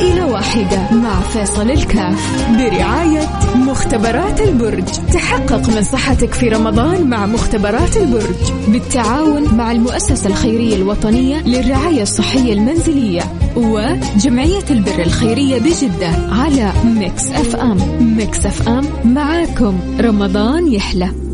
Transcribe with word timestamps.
عائلة 0.00 0.26
واحدة 0.26 0.90
مع 0.92 1.20
فيصل 1.20 1.70
الكاف. 1.70 2.48
برعاية 2.58 3.28
مختبرات 3.54 4.40
البرج. 4.40 4.84
تحقق 5.12 5.68
من 5.68 5.82
صحتك 5.82 6.34
في 6.34 6.48
رمضان 6.48 7.10
مع 7.10 7.26
مختبرات 7.26 7.96
البرج. 7.96 8.52
بالتعاون 8.68 9.54
مع 9.54 9.72
المؤسسة 9.72 10.26
الخيرية 10.26 10.76
الوطنية 10.76 11.42
للرعاية 11.42 12.02
الصحية 12.02 12.52
المنزلية. 12.52 13.22
وجمعية 13.56 14.64
البر 14.70 15.02
الخيرية 15.02 15.58
بجدة 15.58 16.10
على 16.32 16.72
ميكس 16.84 17.30
أف 17.30 17.56
أم. 17.56 17.78
ميكس 18.16 18.46
أف 18.46 18.68
أم 18.68 18.84
معاكم. 19.04 19.78
رمضان 20.00 20.72
يحلى. 20.72 21.29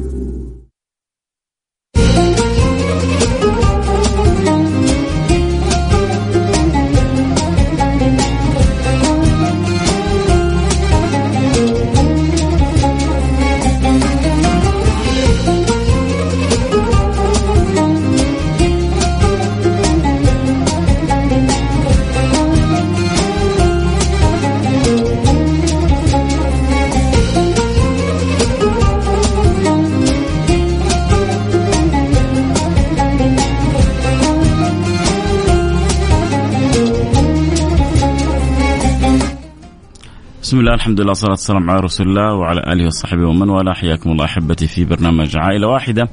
بسم 40.47 40.61
الله 40.61 40.75
الحمد 40.75 41.01
لله 41.01 41.09
والصلاة 41.09 41.31
والسلام 41.31 41.71
على 41.71 41.81
رسول 41.81 42.09
الله 42.09 42.35
وعلى 42.35 42.61
آله 42.73 42.87
وصحبه 42.87 43.29
ومن 43.29 43.49
والاه. 43.49 43.73
حياكم 43.73 44.11
الله 44.11 44.25
أحبتي 44.25 44.67
في 44.67 44.85
برنامج 44.85 45.37
عائلة 45.37 45.69
واحدة. 45.69 46.09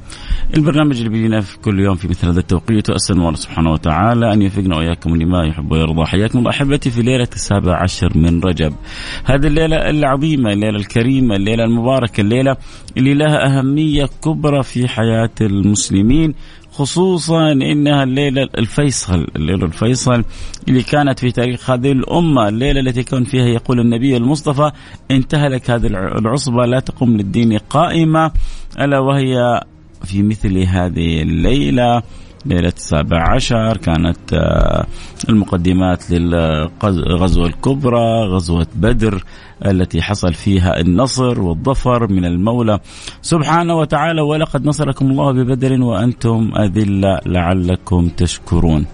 البرنامج 0.56 0.96
اللي 0.96 1.08
بيجينا 1.08 1.40
في 1.40 1.58
كل 1.58 1.80
يوم 1.80 1.94
في 1.94 2.08
مثل 2.08 2.26
هذا 2.26 2.40
التوقيت 2.40 2.90
وأسأل 2.90 3.16
الله 3.16 3.34
سبحانه 3.34 3.72
وتعالى 3.72 4.32
أن 4.32 4.42
يوفقنا 4.42 4.76
وإياكم 4.76 5.16
لما 5.16 5.46
يحب 5.46 5.72
ويرضى. 5.72 6.04
حياكم 6.06 6.38
الله 6.38 6.50
أحبتي 6.50 6.90
في 6.90 7.02
ليلة 7.02 7.28
السابع 7.34 7.82
عشر 7.82 8.18
من 8.18 8.40
رجب. 8.40 8.72
هذه 9.24 9.46
الليلة 9.46 9.76
العظيمة 9.76 10.52
الليلة 10.52 10.76
الكريمة 10.76 11.36
الليلة 11.36 11.64
المباركة 11.64 12.20
الليلة 12.20 12.56
اللي 12.96 13.14
لها 13.14 13.58
أهمية 13.58 14.08
كبرى 14.24 14.62
في 14.62 14.88
حياة 14.88 15.34
المسلمين. 15.40 16.34
خصوصا 16.74 17.52
إنها 17.52 18.02
الليلة 18.02 18.48
الفيصل، 18.58 19.26
الليلة 19.36 19.66
الفيصل 19.66 20.24
اللي 20.68 20.82
كانت 20.82 21.18
في 21.18 21.30
تاريخ 21.30 21.70
هذه 21.70 21.92
الأمة، 21.92 22.48
الليلة 22.48 22.80
التي 22.80 23.02
كان 23.02 23.24
فيها 23.24 23.46
يقول 23.46 23.80
النبي 23.80 24.16
المصطفى 24.16 24.70
انتهى 25.10 25.48
لك 25.48 25.70
هذه 25.70 25.86
العصبة 25.86 26.66
لا 26.66 26.80
تقوم 26.80 27.16
للدين 27.16 27.58
قائمة 27.58 28.30
ألا 28.80 28.98
وهي 28.98 29.60
في 30.04 30.22
مثل 30.22 30.58
هذه 30.58 31.22
الليلة. 31.22 32.02
ليلة 32.46 32.72
السابع 32.76 33.34
عشر 33.34 33.76
كانت 33.76 34.32
آه، 34.32 34.86
المقدمات 35.28 36.10
للغزوة 36.10 37.46
الكبرى 37.46 38.24
غزوة 38.24 38.66
بدر 38.74 39.24
التي 39.66 40.02
حصل 40.02 40.34
فيها 40.34 40.80
النصر 40.80 41.40
والظفر 41.40 42.12
من 42.12 42.24
المولى. 42.24 42.78
سبحانه 43.22 43.74
وتعالى 43.74 44.20
ولقد 44.20 44.66
نصركم 44.66 45.10
الله 45.10 45.32
ببدر 45.32 45.82
وأنتم 45.82 46.52
أذلة 46.58 47.20
لعلكم 47.26 48.08
تشكرون. 48.08 48.86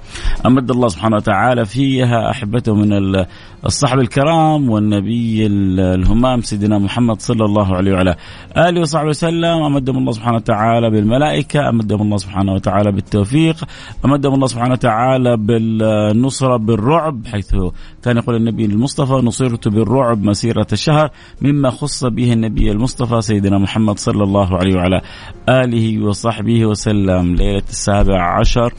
أمد 0.46 0.70
الله 0.70 0.88
سبحانه 0.88 1.16
وتعالى 1.16 1.64
فيها 1.64 2.30
أحبته 2.30 2.74
من 2.74 3.24
الصحب 3.66 3.98
الكرام 3.98 4.70
والنبي 4.70 5.46
الهمام 5.46 6.40
سيدنا 6.40 6.78
محمد 6.78 7.20
صلى 7.20 7.44
الله 7.44 7.76
عليه 7.76 7.92
وعلى 7.92 8.16
آله 8.56 8.80
وصحبه 8.80 9.08
وسلم. 9.08 9.62
أمدهم 9.62 9.98
الله 9.98 10.12
سبحانه 10.12 10.36
وتعالى 10.36 10.90
بالملائكة. 10.90 11.68
أمدهم 11.68 12.02
الله 12.02 12.16
سبحانه 12.16 12.52
وتعالى 12.52 12.92
بالتوفيق. 12.92 13.56
أمدهم 14.04 14.34
الله 14.34 14.46
سبحانه 14.46 14.72
وتعالى 14.72 15.36
بالنصرة 15.36 16.56
بالرعب 16.56 17.26
حيث 17.26 17.56
كان 18.02 18.16
يقول 18.16 18.36
النبي 18.36 18.64
المصطفى 18.64 19.12
نصرت 19.12 19.68
بالرعب 19.68 20.24
مسيرة 20.24 20.59
الشهر 20.72 21.10
مما 21.42 21.70
خص 21.70 22.04
به 22.04 22.32
النبي 22.32 22.70
المصطفى 22.70 23.20
سيدنا 23.20 23.58
محمد 23.58 23.98
صلى 23.98 24.24
الله 24.24 24.56
عليه 24.56 24.74
وعلى 24.76 25.00
آله 25.48 26.04
وصحبه 26.04 26.66
وسلم. 26.66 27.34
ليلة 27.34 27.62
السابع 27.68 28.38
عشر 28.38 28.74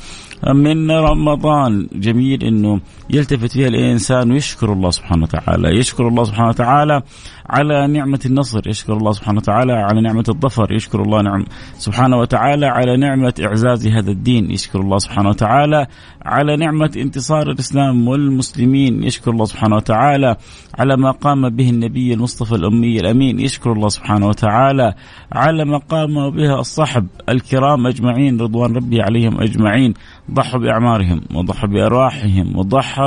من 0.56 0.92
رمضان. 0.92 1.88
جميل 1.94 2.44
إنه 2.44 2.80
يلتفت 3.14 3.52
فيها 3.52 3.68
الإنسان 3.68 4.32
ويشكر 4.32 4.74
الله 4.74 4.90
سبحانه 4.90 5.24
وتعالى، 5.24 5.80
يشكر 5.80 6.08
الله 6.08 6.24
سبحانه 6.24 6.50
وتعالى 6.50 7.02
على 7.50 7.88
نعمة 7.88 8.20
النصر، 8.26 8.68
يشكر 8.68 8.94
الله 8.94 9.12
سبحانه 9.12 9.38
وتعالى 9.38 9.74
على 9.74 10.02
نعمة 10.02 10.24
الظفر، 10.30 10.72
يشكر 10.72 11.02
الله 11.02 11.22
نعم 11.22 11.46
سبحانه 11.78 12.18
وتعالى 12.18 12.66
على 12.66 12.98
نعمة 12.98 13.34
إعزاز 13.46 13.88
هذا 13.88 14.12
الدين، 14.12 14.52
يشكر 14.52 14.80
الله 14.82 14.98
سبحانه 14.98 15.30
وتعالى 15.30 15.88
على 16.26 16.58
نعمة 16.58 16.92
انتصار 16.98 17.52
الإسلام 17.52 18.08
والمسلمين، 18.08 19.04
يشكر 19.04 19.32
الله 19.32 19.46
سبحانه 19.46 19.76
وتعالى 19.76 20.36
على 20.80 20.98
ما 20.98 21.12
قام 21.12 21.50
به 21.50 21.70
النبي 21.70 22.14
المصطفى 22.14 22.56
الأمي 22.56 23.00
الأمين، 23.00 23.40
يشكر 23.40 23.72
الله 23.72 23.90
سبحانه 23.90 24.28
وتعالى 24.28 24.94
على 25.32 25.66
ما 25.66 25.78
قام 25.78 26.30
به 26.30 26.60
الصحب 26.60 27.08
الكرام 27.30 27.88
أجمعين 27.88 28.42
رضوان 28.42 28.76
ربي 28.76 29.02
عليهم 29.02 29.42
أجمعين، 29.42 29.94
ضحوا 30.32 30.60
بأعمارهم 30.60 31.22
وضحوا 31.34 31.70
بأرواحهم 31.70 32.58
وضحوا 32.58 33.01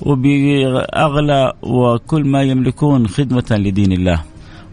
وبأغلى 0.00 1.52
وكل 1.62 2.24
ما 2.24 2.42
يملكون 2.42 3.08
خدمة 3.08 3.44
لدين 3.50 3.92
الله 3.92 4.22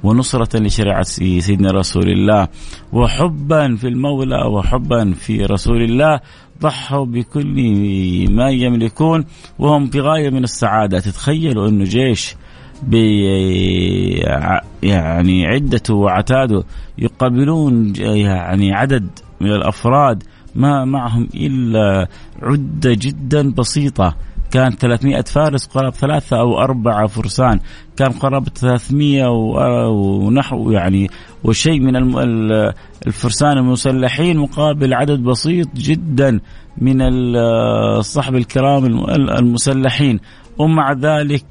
ونصرة 0.03 0.59
لشريعة 0.59 1.03
سيدنا 1.03 1.72
رسول 1.72 2.09
الله 2.09 2.47
وحبا 2.94 3.75
في 3.75 3.88
المولى 3.88 4.45
وحبا 4.45 5.13
في 5.13 5.45
رسول 5.45 5.81
الله 5.81 6.19
ضحوا 6.61 7.06
بكل 7.06 7.56
ما 8.31 8.50
يملكون 8.50 9.25
وهم 9.59 9.88
في 9.88 10.01
غاية 10.01 10.29
من 10.29 10.44
السعادة. 10.44 11.00
تتخيلوا 11.00 11.69
أنه 11.69 11.83
جيش 11.83 12.35
يعني 14.83 15.45
عدته 15.45 15.94
وعتاده 15.94 16.63
يقابلون 16.97 17.94
يعني 17.95 18.73
عدد 18.73 19.07
من 19.41 19.51
الأفراد 19.51 20.23
ما 20.56 20.85
معهم 20.85 21.27
إلا 21.35 22.07
عدة 22.41 22.94
جدا 22.94 23.51
بسيطة. 23.51 24.16
كان 24.51 24.71
300 24.71 25.21
فارس 25.21 25.65
قرابة 25.65 25.95
ثلاثة 25.95 26.39
أو 26.39 26.59
أربعة 26.59 27.07
فرسان. 27.07 27.59
كان 27.97 28.11
قرابة 28.11 28.51
300 28.55 29.27
ونحو 29.89 30.71
يعني 30.71 31.09
وشيء 31.43 31.79
من 31.79 31.95
الفرسان 33.07 33.57
المسلحين 33.57 34.37
مقابل 34.37 34.93
عدد 34.93 35.19
بسيط 35.19 35.67
جدا 35.75 36.39
من 36.77 37.01
الصحب 37.01 38.35
الكرام 38.35 38.85
المسلحين. 39.39 40.19
ومع 40.57 40.93
ذلك 40.93 41.45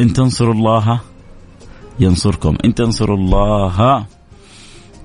إن 0.00 0.12
تنصروا 0.12 0.54
الله 0.54 1.00
ينصركم. 2.00 2.56
إن 2.64 2.74
تنصروا 2.74 3.16
الله. 3.16 4.06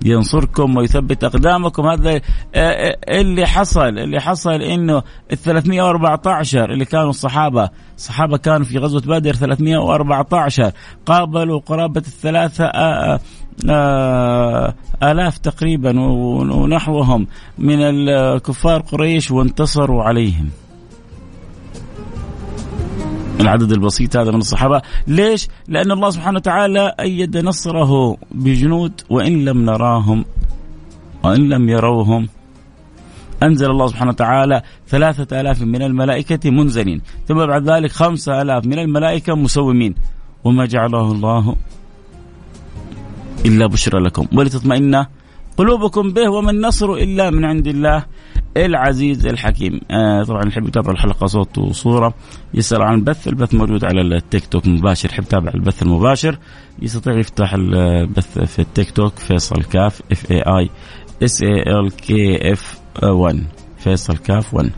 ينصركم 0.06 0.78
ويثبت 0.78 1.24
أقدامكم. 1.24 1.88
هذا 1.88 2.12
آه، 2.16 2.22
آه، 2.56 2.98
اللي 3.22 3.46
حصل 3.46 4.00
اللي 4.00 4.22
حصل 4.22 4.62
إنه 4.62 5.04
ال 5.32 5.38
314 5.38 6.72
اللي 6.72 6.86
كانوا 6.86 7.10
الصحابة 7.10 7.70
الصحابة 7.96 8.38
كانوا 8.38 8.66
في 8.66 8.78
غزوة 8.78 9.02
بدر 9.02 9.34
314 9.34 10.72
قابلوا 11.06 11.60
قرابة 11.60 12.02
الثلاثة 12.02 12.66
آه، 13.70 14.74
آلاف 15.04 15.38
تقريبا 15.38 16.00
ونحوهم 16.00 17.28
من 17.58 17.82
الكفار 17.82 18.82
قريش 18.82 19.32
وانتصروا 19.32 20.04
عليهم. 20.04 20.50
العدد 23.40 23.72
البسيط 23.72 24.18
هذا 24.18 24.32
من 24.32 24.38
الصحابة. 24.38 24.82
ليش؟ 25.08 25.48
لأن 25.68 25.92
الله 25.92 26.10
سبحانه 26.10 26.38
وتعالى 26.38 26.96
أيد 27.00 27.38
نصره 27.38 28.18
بجنود 28.32 29.02
وإن 29.10 29.46
لم 29.46 29.66
نراهم 29.66 30.26
وإن 31.24 31.50
لم 31.50 31.70
يروهم. 31.70 32.30
أنزل 33.44 33.72
الله 33.72 33.88
سبحانه 33.88 34.12
وتعالى 34.12 34.62
ثلاثة 34.88 35.42
آلاف 35.42 35.62
من 35.62 35.82
الملائكة 35.82 36.50
منزلين 36.50 37.02
ثم 37.28 37.46
بعد 37.46 37.70
ذلك 37.70 37.92
خمسة 37.92 38.42
آلاف 38.42 38.66
من 38.66 38.80
الملائكة 38.80 39.36
مسومين. 39.36 39.96
وما 40.44 40.66
جعله 40.66 41.12
الله 41.12 41.56
إلا 43.46 43.66
بشرى 43.68 44.00
لكم. 44.00 44.28
ولتطمئن 44.34 45.06
قلوبكم 45.60 46.14
به 46.14 46.30
وما 46.30 46.52
النصر 46.52 46.94
إلا 46.94 47.30
من 47.30 47.46
عند 47.46 47.68
الله 47.68 48.06
العزيز 48.58 49.28
الحكيم. 49.28 49.82
آه 49.92 50.24
طبعا 50.24 50.40
اللي 50.40 50.52
يحب 50.52 50.68
يتابع 50.68 50.92
الحلقة 50.92 51.26
صوت 51.26 51.58
وصورة. 51.58 52.14
يسأل 52.54 52.82
عن 52.82 52.96
البث. 52.96 53.28
البث 53.28 53.54
موجود 53.54 53.86
على 53.86 54.02
التيك 54.02 54.46
توك 54.46 54.68
مباشر. 54.68 55.10
يحب 55.10 55.24
يتابع 55.24 55.52
البث 55.56 55.84
المباشر. 55.84 56.38
يستطيع 56.82 57.20
يفتح 57.20 57.54
البث 57.54 58.40
في 58.40 58.60
التيك 58.60 58.92
توك. 58.92 59.14
فيصل 59.20 59.64
كاف 59.64 60.02
F 60.12 60.32
A 60.32 60.42
I 60.42 60.70
S 61.24 61.44
A 61.44 61.80
L 61.80 61.96
K 61.96 62.54
F 62.54 62.80
1 63.04 63.44
فيصل 63.80 64.18
كاف 64.18 64.54
1 64.54 64.72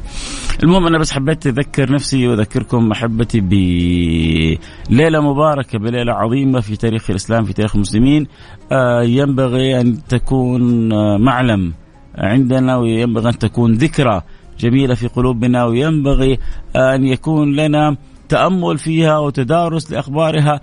المهم 0.63 0.87
أنا 0.87 0.97
بس 0.97 1.11
حبيت 1.11 1.47
أذكر 1.47 1.91
نفسي 1.93 2.27
وأذكركم 2.27 2.91
أحبتي 2.91 3.39
بليلة 3.39 5.21
مباركة 5.21 5.79
بليلة 5.79 6.13
عظيمة 6.13 6.59
في 6.59 6.75
تاريخ 6.75 7.09
الإسلام 7.09 7.43
في 7.45 7.53
تاريخ 7.53 7.75
المسلمين. 7.75 8.27
آه 8.71 9.03
ينبغي 9.03 9.81
أن 9.81 9.97
تكون 10.09 10.93
آه 10.93 11.17
معلم 11.17 11.73
عندنا 12.17 12.77
وينبغي 12.77 13.29
أن 13.29 13.37
تكون 13.37 13.73
ذكرى 13.73 14.21
جميلة 14.59 14.95
في 14.95 15.07
قلوبنا 15.07 15.65
وينبغي 15.65 16.39
أن 16.75 17.05
يكون 17.05 17.55
لنا 17.55 17.97
تأمل 18.29 18.77
فيها 18.77 19.17
وتدارس 19.17 19.91
لأخبارها 19.91 20.61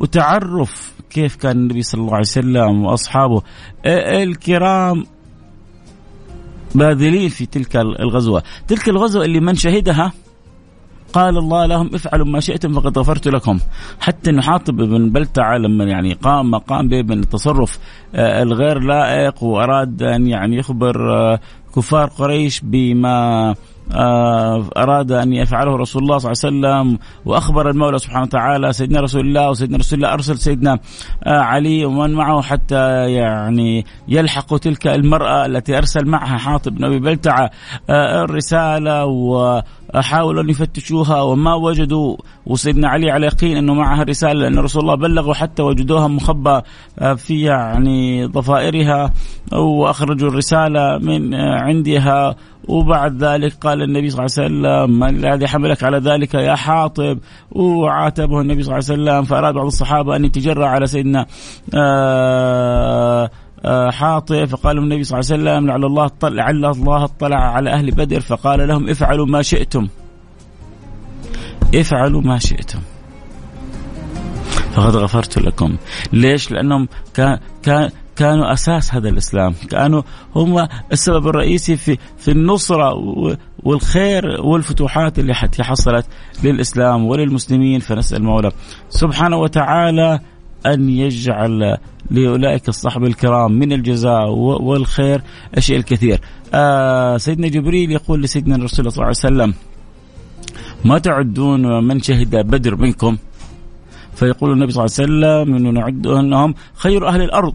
وتعرف 0.00 0.94
كيف 1.10 1.36
كان 1.36 1.56
النبي 1.56 1.82
صلى 1.82 2.00
الله 2.00 2.12
عليه 2.12 2.20
وسلم 2.20 2.84
وأصحابه. 2.84 3.42
الكرام 3.86 5.04
باذلين 6.74 7.28
في 7.28 7.46
تلك 7.46 7.76
الغزوة، 7.76 8.42
تلك 8.68 8.88
الغزوة 8.88 9.24
اللي 9.24 9.40
من 9.40 9.54
شهدها 9.54 10.12
قال 11.12 11.38
الله 11.38 11.66
لهم 11.66 11.94
افعلوا 11.94 12.26
ما 12.26 12.40
شئتم 12.40 12.80
فقد 12.80 12.98
غفرت 12.98 13.28
لكم. 13.28 13.58
حتى 14.00 14.30
انه 14.30 14.42
حاطب 14.42 14.76
بن 14.76 15.10
بلتعه 15.10 15.56
لما 15.58 15.84
يعني 15.84 16.12
قام 16.12 16.50
مقام 16.50 16.88
به 16.88 17.02
من 17.02 17.18
التصرف 17.18 17.78
آه، 18.14 18.42
الغير 18.42 18.78
لائق 18.78 19.42
وأراد 19.42 20.02
أن 20.02 20.26
يعني 20.26 20.56
يخبر 20.56 21.14
آه، 21.14 21.40
كفار 21.76 22.06
قريش 22.08 22.60
بما 22.64 23.54
أراد 24.76 25.12
أن 25.12 25.32
يفعله 25.32 25.76
رسول 25.76 26.02
الله 26.02 26.18
صلى 26.18 26.32
الله 26.32 26.68
عليه 26.68 26.78
وسلم 26.78 26.98
وأخبر 27.24 27.70
المولى 27.70 27.98
سبحانه 27.98 28.22
وتعالى 28.22 28.72
سيدنا 28.72 29.00
رسول 29.00 29.20
الله 29.20 29.50
وسيدنا 29.50 29.78
رسول 29.78 29.98
الله 29.98 30.12
أرسل 30.12 30.38
سيدنا 30.38 30.78
آه، 31.24 31.38
علي 31.38 31.84
ومن 31.84 32.14
معه 32.14 32.42
حتى 32.42 33.12
يعني 33.12 33.84
يلحق 34.08 34.56
تلك 34.56 34.86
المرأة 34.86 35.46
التي 35.46 35.78
أرسل 35.78 36.04
معها 36.08 36.38
حاطب 36.38 36.74
بن 36.74 36.84
أبي 36.84 36.98
بلتعة 36.98 37.50
آه، 37.90 38.22
الرسالة 38.24 39.06
وحاولوا 39.94 40.42
أن 40.42 40.50
يفتشوها 40.50 41.22
وما 41.22 41.54
وجدوا 41.54 42.16
وسيدنا 42.46 42.88
علي 42.88 43.10
على 43.10 43.26
يقين 43.26 43.56
أنه 43.56 43.74
معها 43.74 44.02
رسالة 44.02 44.32
لأن 44.32 44.58
رسول 44.58 44.82
الله 44.82 44.94
بلغوا 44.94 45.34
حتى 45.34 45.62
وجدوها 45.62 46.08
مخبى 46.08 46.60
في 47.16 47.40
يعني 47.40 48.26
ضفائرها 48.26 49.12
وأخرجوا 49.52 50.28
الرسالة 50.28 50.98
من 50.98 51.34
عندها. 51.34 52.36
وبعد 52.68 53.24
ذلك 53.24 53.52
قال 53.52 53.82
النبي 53.82 54.10
صلى 54.10 54.26
الله 54.26 54.32
عليه 54.38 54.46
وسلم 54.46 54.98
من 54.98 55.26
الذي 55.26 55.46
حملك 55.46 55.84
على 55.84 55.98
ذلك 55.98 56.34
يا 56.34 56.54
حاطب؟ 56.54 57.18
وعاتبه 57.50 58.40
النبي 58.40 58.62
صلى 58.62 58.78
الله 58.78 58.90
عليه 58.90 59.02
وسلم 59.02 59.22
فأراد 59.24 59.54
بعض 59.54 59.66
الصحابة 59.66 60.16
أن 60.16 60.24
يتجرى 60.24 60.64
على 60.64 60.86
سيدنا 60.86 61.26
آه، 61.74 63.30
آه، 63.64 63.90
حاطب 63.90 64.44
فقال 64.44 64.78
النبي 64.78 65.04
صلى 65.04 65.20
الله 65.20 65.32
عليه 65.32 65.42
وسلم 65.42 65.66
لعل 65.66 65.84
الله 65.84 66.04
اطلع 66.04 66.28
لعل 66.28 66.64
الله 66.64 67.04
اطلع 67.04 67.36
على 67.36 67.70
أهل 67.70 67.90
بدر 67.90 68.20
فقال 68.20 68.68
لهم 68.68 68.88
افعلوا 68.88 69.26
ما 69.26 69.42
شئتم. 69.42 69.88
افعلوا 71.74 72.22
ما 72.22 72.38
شئتم. 72.38 72.78
فقد 74.72 74.96
غفرت 74.96 75.38
لكم. 75.38 75.76
ليش؟ 76.12 76.50
لأنهم 76.50 76.88
كان, 77.14 77.38
كان 77.62 77.90
كانوا 78.16 78.52
أساس 78.52 78.94
هذا 78.94 79.08
الإسلام، 79.08 79.54
كانوا 79.70 80.02
هم 80.36 80.68
السبب 80.92 81.28
الرئيسي 81.28 81.76
في 81.76 81.98
في 82.18 82.30
النصرة 82.30 82.94
والخير 83.62 84.40
والفتوحات 84.40 85.18
اللي 85.18 85.34
حصلت 85.60 86.06
للإسلام 86.44 87.06
وللمسلمين. 87.06 87.80
فنسأل 87.80 88.18
المولى 88.18 88.52
سبحانه 88.88 89.36
وتعالى 89.36 90.20
أن 90.66 90.88
يجعل 90.88 91.76
لأولئك 92.10 92.68
الصحب 92.68 93.04
الكرام 93.04 93.52
من 93.52 93.72
الجزاء 93.72 94.30
والخير 94.62 95.22
الشيء 95.56 95.76
الكثير. 95.76 96.20
آه 96.54 97.16
سيدنا 97.16 97.48
جبريل 97.48 97.92
يقول 97.92 98.22
لسيدنا 98.22 98.56
الرسول 98.56 98.92
صلى 98.92 99.02
الله 99.02 99.04
عليه 99.04 99.10
وسلم: 99.10 99.54
ما 100.84 100.98
تعدون 100.98 101.84
من 101.84 102.00
شهد 102.00 102.36
بدر 102.36 102.76
منكم؟ 102.76 103.16
فيقول 104.14 104.52
النبي 104.52 104.72
صلى 104.72 104.84
الله 104.84 104.96
عليه 104.98 105.04
وسلم 105.06 105.54
إنه 105.56 105.70
نعد 105.70 106.06
أنهم 106.06 106.54
خير 106.74 107.08
أهل 107.08 107.22
الأرض 107.22 107.54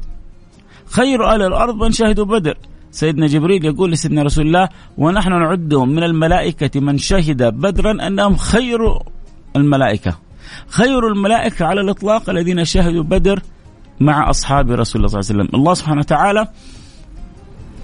خير 0.86 1.26
أهل 1.26 1.42
الأرض 1.42 1.76
من 1.84 1.92
شهدوا 1.92 2.26
بدر 2.26 2.58
سيدنا 2.92 3.28
جبريل 3.28 3.66
يقول 3.66 3.92
لسيدنا 3.92 4.24
رسول 4.24 4.48
الله 4.48 4.70
ونحن 4.98 5.30
نعدهم 5.30 5.90
من 5.90 6.04
الملائكة 6.04 6.80
من 6.80 6.98
شهد 6.98 7.44
بدرا 7.44 8.08
أنهم 8.08 8.36
خير 8.36 8.80
الملائكة 9.56 10.18
خير 10.68 11.08
الملائكة 11.08 11.66
على 11.66 11.82
الإطلاق 11.82 12.30
الذين 12.30 12.66
شهدوا 12.66 13.04
بدر 13.04 13.42
مع 14.00 14.30
أصحاب 14.30 14.72
رسول 14.72 15.06
الله 15.06 15.08
صلى 15.08 15.20
الله 15.20 15.32
عليه 15.32 15.42
وسلم. 15.42 15.60
الله 15.60 15.74
سبحانه 15.74 16.00
وتعالى 16.00 16.48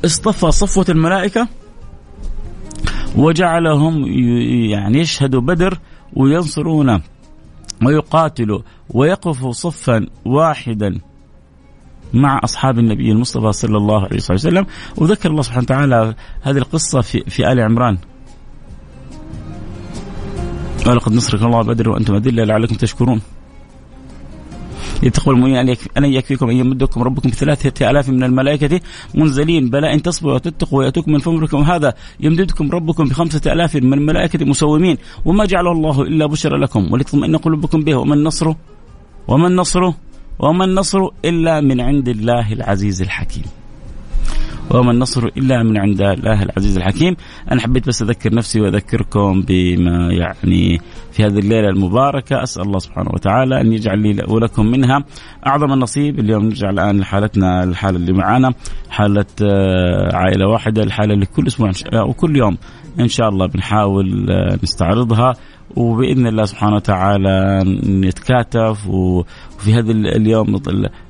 اصطفى 0.05 0.51
صفوة 0.51 0.85
الملائكة 0.89 1.47
وجعلهم 3.15 4.05
يعني 4.71 4.99
يشهدوا 4.99 5.41
بدر 5.41 5.79
وينصرون 6.13 7.01
ويقاتلوا 7.85 8.61
ويقفوا 8.89 9.51
صفا 9.51 10.07
واحدا 10.25 10.99
مع 12.13 12.41
أصحاب 12.43 12.79
النبي 12.79 13.11
المصطفى 13.11 13.51
صلى 13.51 13.77
الله 13.77 14.03
عليه 14.03 14.17
وسلم. 14.29 14.65
وذكر 14.97 15.29
الله 15.29 15.41
سبحانه 15.41 15.63
وتعالى 15.63 16.15
هذه 16.41 16.57
القصة 16.57 17.01
في 17.01 17.23
في 17.27 17.51
آل 17.51 17.59
عمران. 17.59 17.97
ولقد 20.91 21.13
نصرك 21.13 21.43
الله 21.43 21.61
بدر 21.61 21.89
وأنتم 21.89 22.15
أذلة 22.15 22.43
لعلكم 22.43 22.75
تشكرون. 22.75 23.21
يتقوى 25.03 25.35
المؤمنين 25.35 25.75
أن 25.97 26.05
يكفيكم 26.05 26.49
أن 26.49 26.55
يمدكم 26.55 27.03
ربكم 27.03 27.29
بثلاثة 27.29 27.89
آلاف 27.89 28.09
من 28.09 28.23
الملائكة 28.23 28.81
منزلين. 29.15 29.69
بلى 29.69 29.93
إن 29.93 30.01
تصبروا 30.01 30.35
وتتقوا 30.35 30.79
ويأتوكم 30.79 31.11
من 31.11 31.19
فمركم 31.19 31.57
هذا 31.57 31.93
يمددكم 32.19 32.71
ربكم 32.71 33.03
بخمسة 33.03 33.53
آلاف 33.53 33.75
من 33.75 33.93
الملائكة 33.93 34.45
مسومين. 34.45 34.97
وما 35.25 35.45
جعله 35.45 35.71
الله 35.71 36.01
إلا 36.01 36.25
بشرى 36.25 36.59
لكم. 36.59 36.93
ولتطمئن 36.93 37.37
قلوبكم 37.37 37.83
به. 37.83 37.95
وما 37.95 38.15
النصر 38.15 38.53
وما 39.27 39.47
النصر 39.47 39.91
وما 40.39 40.65
النصر 40.65 40.99
إلا 41.25 41.61
من 41.61 41.81
عند 41.81 42.07
الله 42.09 42.53
العزيز 42.53 43.01
الحكيم. 43.01 43.43
وما 44.71 44.91
النصر 44.91 45.25
إلا 45.25 45.63
من 45.63 45.77
عند 45.77 46.01
الله 46.01 46.43
العزيز 46.43 46.77
الحكيم، 46.77 47.15
أنا 47.51 47.61
حبيت 47.61 47.87
بس 47.87 48.01
أذكر 48.01 48.35
نفسي 48.35 48.61
وأذكركم 48.61 49.41
بما 49.47 50.13
يعني 50.13 50.81
في 51.11 51.23
هذه 51.23 51.39
الليلة 51.39 51.69
المباركة، 51.69 52.43
أسأل 52.43 52.61
الله 52.63 52.79
سبحانه 52.79 53.09
وتعالى 53.13 53.61
أن 53.61 53.73
يجعل 53.73 53.99
لي 53.99 54.23
ولكم 54.27 54.65
منها. 54.65 55.03
أعظم 55.47 55.73
النصيب، 55.73 56.19
اليوم 56.19 56.45
نرجع 56.45 56.69
الآن 56.69 56.99
لحالتنا 56.99 57.63
الحالة 57.63 57.97
اللي 57.97 58.13
معانا، 58.13 58.53
حالة 58.89 59.25
آه، 59.41 60.15
عائلة 60.15 60.47
واحدة، 60.47 60.83
الحالة 60.83 61.13
اللي 61.13 61.25
كل 61.25 61.47
أسبوع 61.47 61.71
وكل 61.93 62.37
يوم 62.37 62.57
إن 62.99 63.07
شاء 63.07 63.29
الله 63.29 63.45
بنحاول 63.47 64.31
آه، 64.31 64.59
نستعرضها. 64.63 65.33
وبإذن 65.75 66.27
الله 66.27 66.45
سبحانه 66.45 66.75
وتعالى 66.75 67.63
نتكاتف. 67.85 68.87
وفي 68.87 69.73
هذا 69.73 69.91
اليوم 69.91 70.55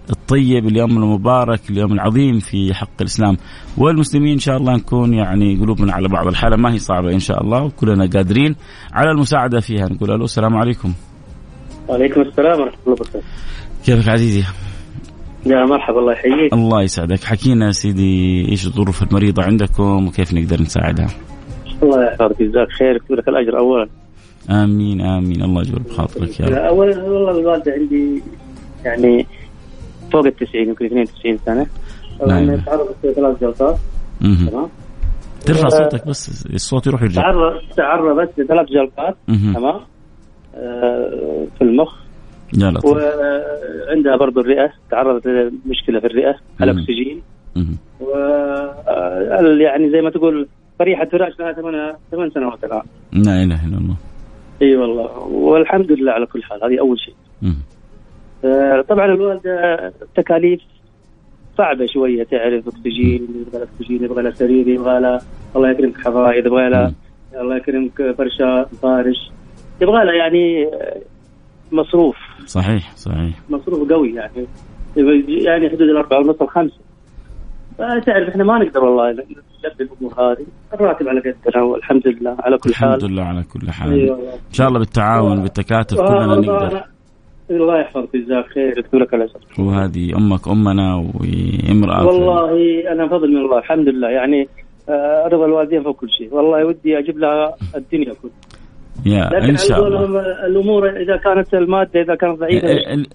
الطيب 0.10 0.68
اليوم 0.68 0.92
المبارك 0.92 1.70
اليوم 1.70 1.94
العظيم 1.94 2.40
في 2.40 2.74
حق 2.74 3.02
الإسلام. 3.02 3.38
والمسلمين 3.78 4.34
إن 4.34 4.40
شاء 4.40 4.58
الله 4.58 4.76
نكون 4.76 5.14
يعني 5.14 5.56
قلوبنا 5.56 5.94
على 5.94 6.08
بعض 6.08 6.28
الحالة. 6.28 6.58
ما 6.58 6.74
هي 6.74 6.80
صعبة 6.80 7.12
إن 7.12 7.20
شاء 7.20 7.44
الله 7.44 7.64
وكلنا 7.64 8.10
قادرين 8.14 8.56
على 8.94 9.12
المساعدة 9.12 9.60
فيها. 9.60 9.86
نقول 9.86 10.12
ألو 10.12 10.24
السلام 10.24 10.56
عليكم. 10.56 10.94
وعليكم 11.88 12.22
السلام 12.22 12.60
ورحمة 12.62 12.80
الله 12.84 12.94
وبركاته. 12.94 13.22
كيفك 13.86 14.10
عزيزي؟ 14.10 14.44
يا 15.46 15.66
مرحبا 15.66 16.00
الله 16.00 16.14
يحييك. 16.14 16.54
الله 16.54 16.84
يسعدك. 16.84 17.24
حكينا 17.24 17.72
سيدي 17.72 18.46
إيش 18.52 18.68
الظروف 18.68 19.04
المريضة 19.04 19.44
عندكم 19.44 20.08
وكيف 20.08 20.34
نقدر 20.34 20.62
نساعدها؟ 20.62 21.08
الله 21.84 22.06
يحفظك 22.06 22.42
جزاك 22.42 22.68
خير. 22.80 22.96
يكتب 22.96 23.16
لك 23.16 23.28
الأجر 23.28 23.60
اولا. 23.60 23.88
آمين 24.50 25.02
آمين. 25.02 25.44
الله 25.44 25.62
يجبر 25.62 25.80
بخاطرك 25.80 26.40
يا 26.40 26.46
رب. 26.46 26.54
اولا 26.54 27.04
والله 27.04 27.40
الوالدة 27.40 27.72
عندي 27.72 28.24
يعني 28.86 29.26
فوق 30.12 30.26
ال 30.26 30.36
90 30.36 30.68
يمكن 30.68 30.86
92 30.86 31.38
سنة. 31.46 31.68
نعم. 32.28 32.56
تعرضت 32.58 32.96
ثلاث 33.16 33.42
جلطات 33.42 33.78
تمام؟ 34.22 34.68
ترفع 35.46 35.68
صوتك 35.70 36.08
بس 36.08 36.46
الصوت 36.54 36.88
يروح 36.88 37.02
يرجع. 37.02 37.22
تعرض 37.22 37.62
تعرضت 37.78 38.40
لثلاث 38.40 38.68
جلطات 38.68 39.16
تمام؟ 39.28 39.80
آه 40.56 41.46
في 41.58 41.62
المخ. 41.64 41.94
يا 42.58 42.70
لطيف. 42.72 42.86
وعندها 42.86 44.18
برضه 44.20 44.42
الرئة. 44.42 44.72
تعرضت 44.92 45.28
لمشكلة 45.28 46.00
في 46.00 46.06
الرئة 46.08 46.36
الأكسجين. 46.62 47.22
و 48.00 48.16
آه، 48.88 49.58
يعني 49.60 49.92
زي 49.92 50.02
ما 50.02 50.10
تقول 50.10 50.48
فريحة 50.80 51.06
فراش 51.06 51.40
لها 51.40 51.54
ثمان 51.54 51.94
ثمان 52.12 52.30
سنوات 52.30 52.64
الآن. 52.64 52.82
لا 53.14 53.44
إله 53.44 53.66
إلا 53.66 53.78
الله. 53.78 53.96
إي 54.62 54.76
والله. 54.76 55.18
والحمد 55.28 55.92
لله 55.92 56.12
على 56.12 56.26
كل 56.26 56.44
حال. 56.44 56.64
هذه 56.64 56.80
أول 56.80 57.00
شيء. 57.00 57.16
آه 58.46 58.82
طبعا 58.82 59.06
الوالده 59.06 59.94
تكاليف 60.16 60.62
صعبة 61.58 61.86
شوية. 61.86 62.24
تعرف 62.24 62.68
اكسجين 62.68 63.28
يبغى 63.48 63.60
لها 63.60 63.64
اكسجين 63.64 64.04
يبغى 64.04 64.24
لها 64.24 64.32
سرير 64.32 64.68
يبغى 64.68 65.00
لها 65.00 65.22
الله 65.56 65.72
يكرمك 65.72 65.98
حفايض 65.98 66.46
يبغى 66.46 66.70
لها 66.70 66.94
الله 67.36 67.58
يكرمك 67.58 68.16
فرشه 68.18 68.64
فارش. 68.64 69.32
يبغى 69.82 70.06
لها 70.06 70.14
يعني 70.14 70.70
مصروف. 71.72 72.18
صحيح 72.46 72.96
صحيح. 72.96 73.40
مصروف 73.50 73.92
قوي 73.92 74.14
يعني. 74.14 74.46
يعني 75.28 75.70
حدود 75.70 75.82
الأربعة 75.82 76.20
ونص 76.20 76.42
الخمسة. 76.42 76.87
تعرف 77.78 78.30
إحنا 78.30 78.44
ما 78.44 78.58
نقدر 78.58 78.84
والله 78.84 79.12
نلبي 79.12 79.36
الأمور 79.80 80.14
هذه. 80.14 80.46
الراتب 80.74 81.08
على 81.08 81.20
قدنا 81.20 81.64
والحمد 81.64 82.08
لله 82.08 82.36
على 82.40 82.58
كل 82.58 82.74
حال. 82.74 82.90
الحمد 82.90 83.12
لله 83.12 83.24
على 83.24 83.44
كل 83.44 83.72
حال. 83.72 83.94
أيوة 83.94 84.16
إن 84.50 84.54
شاء 84.54 84.68
الله 84.68 84.80
بالتعاون 84.80 85.42
بالتكاتف 85.42 85.98
كلنا 85.98 86.26
نقدر. 86.26 86.84
الله 87.52 87.80
يحفظك 87.80 88.16
جزاك 88.16 88.46
خير 88.46 88.80
يكتب 88.80 88.96
لك 88.96 89.14
الاجر 89.14 89.40
وهذه 89.60 90.18
أمك 90.18 90.48
أمنا 90.48 90.96
وامرأة. 90.96 92.06
والله 92.06 92.52
أنا 92.92 93.08
فضل 93.08 93.30
من 93.32 93.38
الله 93.38 93.58
الحمد 93.58 93.88
لله. 93.88 94.10
يعني 94.10 94.48
آه، 94.90 95.28
رضا 95.28 95.46
الوالدين 95.46 95.84
فوق 95.84 95.96
كل 95.96 96.10
شيء. 96.10 96.34
والله 96.34 96.66
ودي 96.66 97.00
أجيب 97.00 97.18
لها 97.18 97.56
الدنيا 97.76 98.14
كلها. 98.14 98.57
يا 99.06 99.50
إن 99.50 99.58
شاء 99.58 99.88
الله. 99.88 100.06
الأمور 100.48 100.90
إذا 100.90 101.18
كانت 101.18 101.54
المادة 101.54 102.02
إذا 102.02 102.16
كانت 102.16 102.40
ضعيفة. 102.40 102.68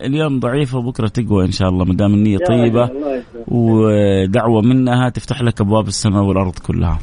اليوم 0.07 0.41
ضعيفة 0.41 0.79
وبكرة 0.79 1.09
تقوى 1.09 1.45
إن 1.45 1.51
شاء 1.51 1.69
الله 1.69 1.85
ما 1.85 1.95
دام 1.95 2.15
النية 2.15 2.39
طيبة. 2.39 2.91
ودعوة 3.49 4.63
منها 4.63 5.09
تفتح 5.09 5.43
لك 5.43 5.61
أبواب 5.61 5.87
السماء 5.87 6.23
والأرض 6.23 6.59
كلها. 6.67 6.99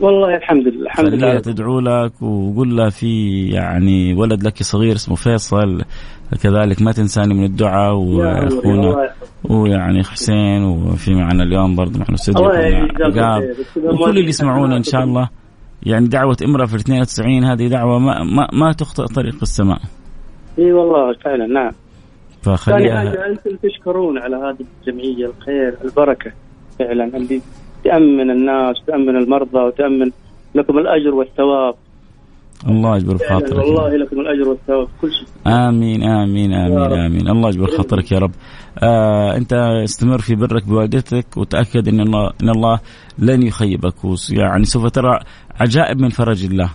والله 0.00 0.36
الحمم 0.36 0.60
لله 0.60 0.86
الحمد 0.86 1.14
لله. 1.14 1.38
تدعو 1.38 1.80
لك 1.80 2.22
وقول 2.22 2.76
لها 2.76 2.88
في 2.88 3.44
يعني 3.48 4.14
ولد 4.14 4.42
لك 4.42 4.62
صغير 4.62 4.92
اسمه 4.92 5.16
فيصل 5.16 5.82
كذلك 6.42 6.82
ما 6.82 6.92
تنساني 6.92 7.34
من 7.34 7.44
الدعاء 7.44 7.94
وأخونا. 7.94 9.10
ويعني 9.50 10.02
حسين 10.04 10.64
وفي 10.64 11.14
معنا 11.14 11.42
اليوم 11.42 11.76
برضه 11.76 11.98
معنا 11.98 12.14
استوديو 12.14 12.46
وكل 13.76 14.10
اللي 14.10 14.28
يسمعونا 14.28 14.76
إن 14.76 14.82
شاء 14.82 15.04
الله. 15.04 15.28
يعني 15.86 16.08
دعوة 16.08 16.36
امرأة 16.44 16.66
في 16.66 16.76
92 16.76 17.44
هذه 17.44 17.68
دعوة 17.68 17.98
ما 17.98 18.22
ما, 18.22 18.48
ما 18.52 18.72
تخطئ 18.72 19.04
طريق 19.14 19.36
السماء. 19.42 19.78
إي 20.58 20.72
والله 20.72 21.12
فعلا 21.12 21.46
نعم. 21.46 21.72
فخليها 22.42 22.78
ثاني 22.78 23.10
حاجة 23.10 23.26
أنتم 23.26 23.56
تشكرون 23.62 24.18
على 24.18 24.36
هذه 24.36 24.66
الجمعية 24.80 25.26
الخير 25.26 25.74
البركة 25.84 26.32
فعلا 26.78 27.04
اللي 27.16 27.40
تأمن 27.84 28.30
الناس 28.30 28.76
تأمن 28.86 29.16
المرضى 29.16 29.58
وتأمن 29.58 30.10
لكم 30.54 30.78
الأجر 30.78 31.14
والثواب 31.14 31.74
الله 32.68 32.96
يجبر 32.96 33.18
خاطرك 33.28 33.64
والله 33.64 33.96
لكم 33.96 34.20
الأجر 34.20 34.48
والثواب 34.48 34.88
كل 35.00 35.12
شيء. 35.12 35.26
آمين 35.46 36.02
آمين 36.02 36.52
آمين 36.52 36.92
آمين. 36.92 37.28
الله 37.28 37.48
يجبر 37.48 37.66
خاطرك 37.66 38.12
يا 38.12 38.18
رب. 38.18 38.30
آه 38.78 39.36
أنت 39.36 39.52
استمر 39.84 40.18
في 40.18 40.34
برك 40.34 40.68
بوالدتك 40.68 41.36
وتأكد 41.36 41.88
إن 41.88 42.00
الله 42.00 42.30
إن 42.42 42.48
الله 42.48 42.80
لن 43.18 43.42
يخيبك. 43.42 43.94
يعني 44.30 44.64
سوف 44.64 44.86
ترى 44.86 45.18
عجائب 45.60 46.00
من 46.00 46.08
فرج 46.08 46.44
الله. 46.44 46.70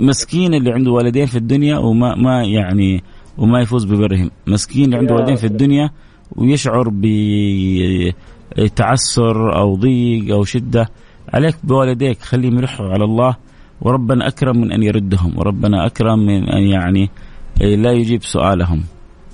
مسكين 0.00 0.54
اللي 0.54 0.72
عنده 0.72 0.90
والدين 0.90 1.26
في 1.26 1.36
الدنيا 1.36 1.78
وما 1.78 2.14
ما 2.14 2.44
يعني 2.44 3.02
وما 3.38 3.60
يفوز 3.60 3.84
ببرهم. 3.84 4.30
مسكين 4.46 4.84
اللي 4.84 4.96
عنده 4.96 5.14
والدين 5.14 5.36
في 5.36 5.46
الدنيا 5.46 5.90
ويشعر 6.36 6.92
بتعسر 8.56 9.56
أو 9.56 9.76
ضيق 9.76 10.34
أو 10.34 10.44
شدة 10.44 10.88
عليك 11.34 11.56
بوالديك. 11.64 12.18
خليهم 12.22 12.58
يلحوا 12.58 12.88
على 12.88 13.04
الله. 13.04 13.36
وربنا 13.82 14.28
أكرم 14.28 14.56
من 14.60 14.72
أن 14.72 14.82
يردهم 14.82 15.38
وربنا 15.38 15.86
أكرم 15.86 16.18
من 16.18 16.48
أن 16.48 16.62
يعني 16.62 17.10
لا 17.60 17.92
يجيب 17.92 18.22
سؤالهم. 18.22 18.80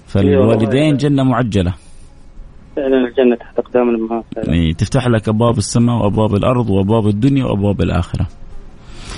فالوالدين 0.06 0.96
جنة 0.96 1.22
معجلة. 1.22 1.74
فعلا 2.76 3.08
الجنة 3.08 3.36
تحت 3.36 3.58
أقدام 3.58 3.88
الأمهات 3.88 4.24
تفتح 4.78 5.08
لك 5.08 5.28
أبواب 5.28 5.58
السماء 5.58 5.96
وأبواب 5.96 6.34
الأرض 6.34 6.70
وأبواب 6.70 7.06
الدنيا 7.06 7.44
وأبواب 7.44 7.80
الآخرة. 7.80 8.26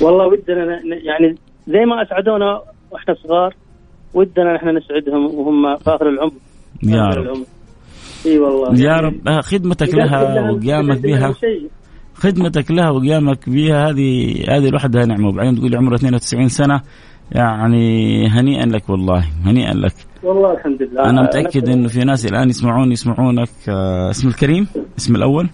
والله 0.03 0.27
ودنا 0.27 0.81
يعني 0.85 1.35
زي 1.69 1.85
ما 1.85 2.03
أسعدونا 2.03 2.61
وإحنا 2.91 3.15
صغار 3.15 3.55
ودنا 4.15 4.55
نحن 4.55 4.69
نسعدهم 4.77 5.25
وهم 5.35 5.77
في 5.77 5.91
آخر 5.91 6.09
العمر. 6.09 6.33
يا 6.83 7.05
رب. 7.05 7.45
إي 8.27 8.39
والله. 8.39 8.81
يا 8.81 8.97
رب 8.97 9.41
خدمتك 9.41 9.95
لها 9.95 10.51
وقيامك 10.51 11.01
بها. 11.01 11.35
خدمتك 12.19 12.71
لها 12.71 12.91
وقيامك 12.91 13.49
بها 13.49 13.91
هذه 13.91 14.35
هذه 14.49 14.69
لوحدها 14.69 15.05
نعمه 15.07 15.29
وبعدين 15.29 15.55
تقول 15.57 15.77
عمره 15.77 15.95
92 15.95 16.49
سنة 16.49 16.81
يعني 17.33 18.27
هنيئا 18.29 18.67
لك 18.67 18.89
والله 18.91 19.25
هنيئا 19.45 19.75
لك. 19.75 19.93
والله 20.23 20.53
الحمد 20.53 20.83
لله. 20.83 21.11
أنا 21.11 21.23
متأكد 21.23 21.69
إنه 21.69 21.89
في 21.89 21.99
ناس 21.99 22.27
الآن 22.27 22.49
يسمعون 22.49 22.93
يسمعونك. 22.93 23.49
آه، 23.69 24.11
اسم 24.11 24.29
الكريم؟ 24.29 24.67
اسم 24.99 25.17
الأول؟ 25.17 25.49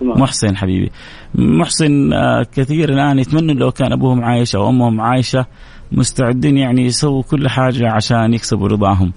محسن 0.00 0.56
حبيبي. 0.56 0.90
محسن 1.34 2.12
آه، 2.12 2.46
كثير 2.54 2.88
الآن 2.88 3.18
يتمنوا 3.18 3.54
لو 3.54 3.70
كان 3.70 3.92
أبوهم 3.92 4.24
عايش 4.24 4.56
أو 4.56 4.68
أمهم 4.68 5.00
عايشة 5.00 5.46
مستعدين 5.92 6.56
يعني 6.56 6.84
يسووا 6.84 7.22
كل 7.22 7.48
حاجة 7.48 7.90
عشان 7.90 8.34
يكسبوا 8.34 8.68
رضاهم. 8.68 9.12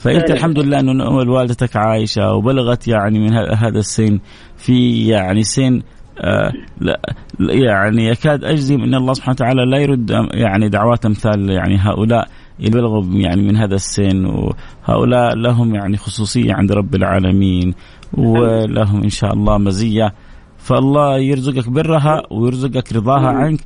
فأنت. 0.00 0.30
الحمد 0.30 0.58
لله 0.58 0.80
انه 0.80 1.04
والدتك 1.08 1.76
عايشة 1.76 2.34
وبلغت 2.34 2.88
يعني 2.88 3.18
من 3.18 3.32
هذا 3.34 3.78
السن 3.78 4.18
في 4.56 5.08
يعني 5.08 5.42
سن 5.42 5.82
آه 6.18 6.52
لا 6.80 7.00
يعني 7.38 8.06
يكاد 8.06 8.44
أجزم 8.44 8.80
أن 8.82 8.94
الله 8.94 9.12
سبحانه 9.12 9.34
وتعالى 9.34 9.64
لا 9.64 9.78
يرد 9.78 10.10
يعني 10.32 10.68
دعوات 10.68 11.06
أمثال 11.06 11.50
يعني 11.50 11.76
هؤلاء 11.76 12.28
يبلغوا 12.60 13.04
يعني 13.12 13.42
من 13.42 13.56
هذا 13.56 13.74
السن 13.74 14.24
وهؤلاء 14.26 15.34
لهم 15.34 15.74
يعني 15.74 15.96
خصوصية 15.96 16.54
عند 16.54 16.72
رب 16.72 16.94
العالمين 16.94 17.74
ولهم 18.14 19.02
إن 19.02 19.08
شاء 19.08 19.32
الله 19.32 19.58
مزية 19.58 20.14
فالله 20.58 21.18
يرزقك 21.18 21.68
برها 21.68 22.22
ويرزقك 22.30 22.92
رضاها 22.92 23.28
عنك 23.28 23.60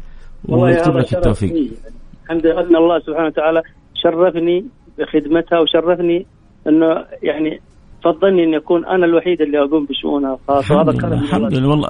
ويكتب 0.49 0.97
لك 0.97 1.15
التوفيق. 1.15 1.71
الحمد 2.25 2.47
لله 2.47 2.61
أن 2.61 2.77
الله 2.77 2.99
سبحانه 2.99 3.27
وتعالى 3.27 3.63
شرفني 3.95 4.65
بخدمتها 4.99 5.59
وشرفني 5.61 6.27
إنه 6.69 6.87
يعني 7.23 7.61
فضلني 8.05 8.45
ان 8.45 8.55
يكون 8.55 8.85
أنا 8.85 9.07
الوحيد 9.07 9.41
اللي 9.41 9.59
أقوم 9.59 9.87
بشؤونها. 9.87 10.35
الخاصه 10.35 10.75
وهذا 10.75 10.93
كرم 10.93 11.13
الحمد 11.13 11.55
لله. 11.55 11.69
والله 11.69 11.89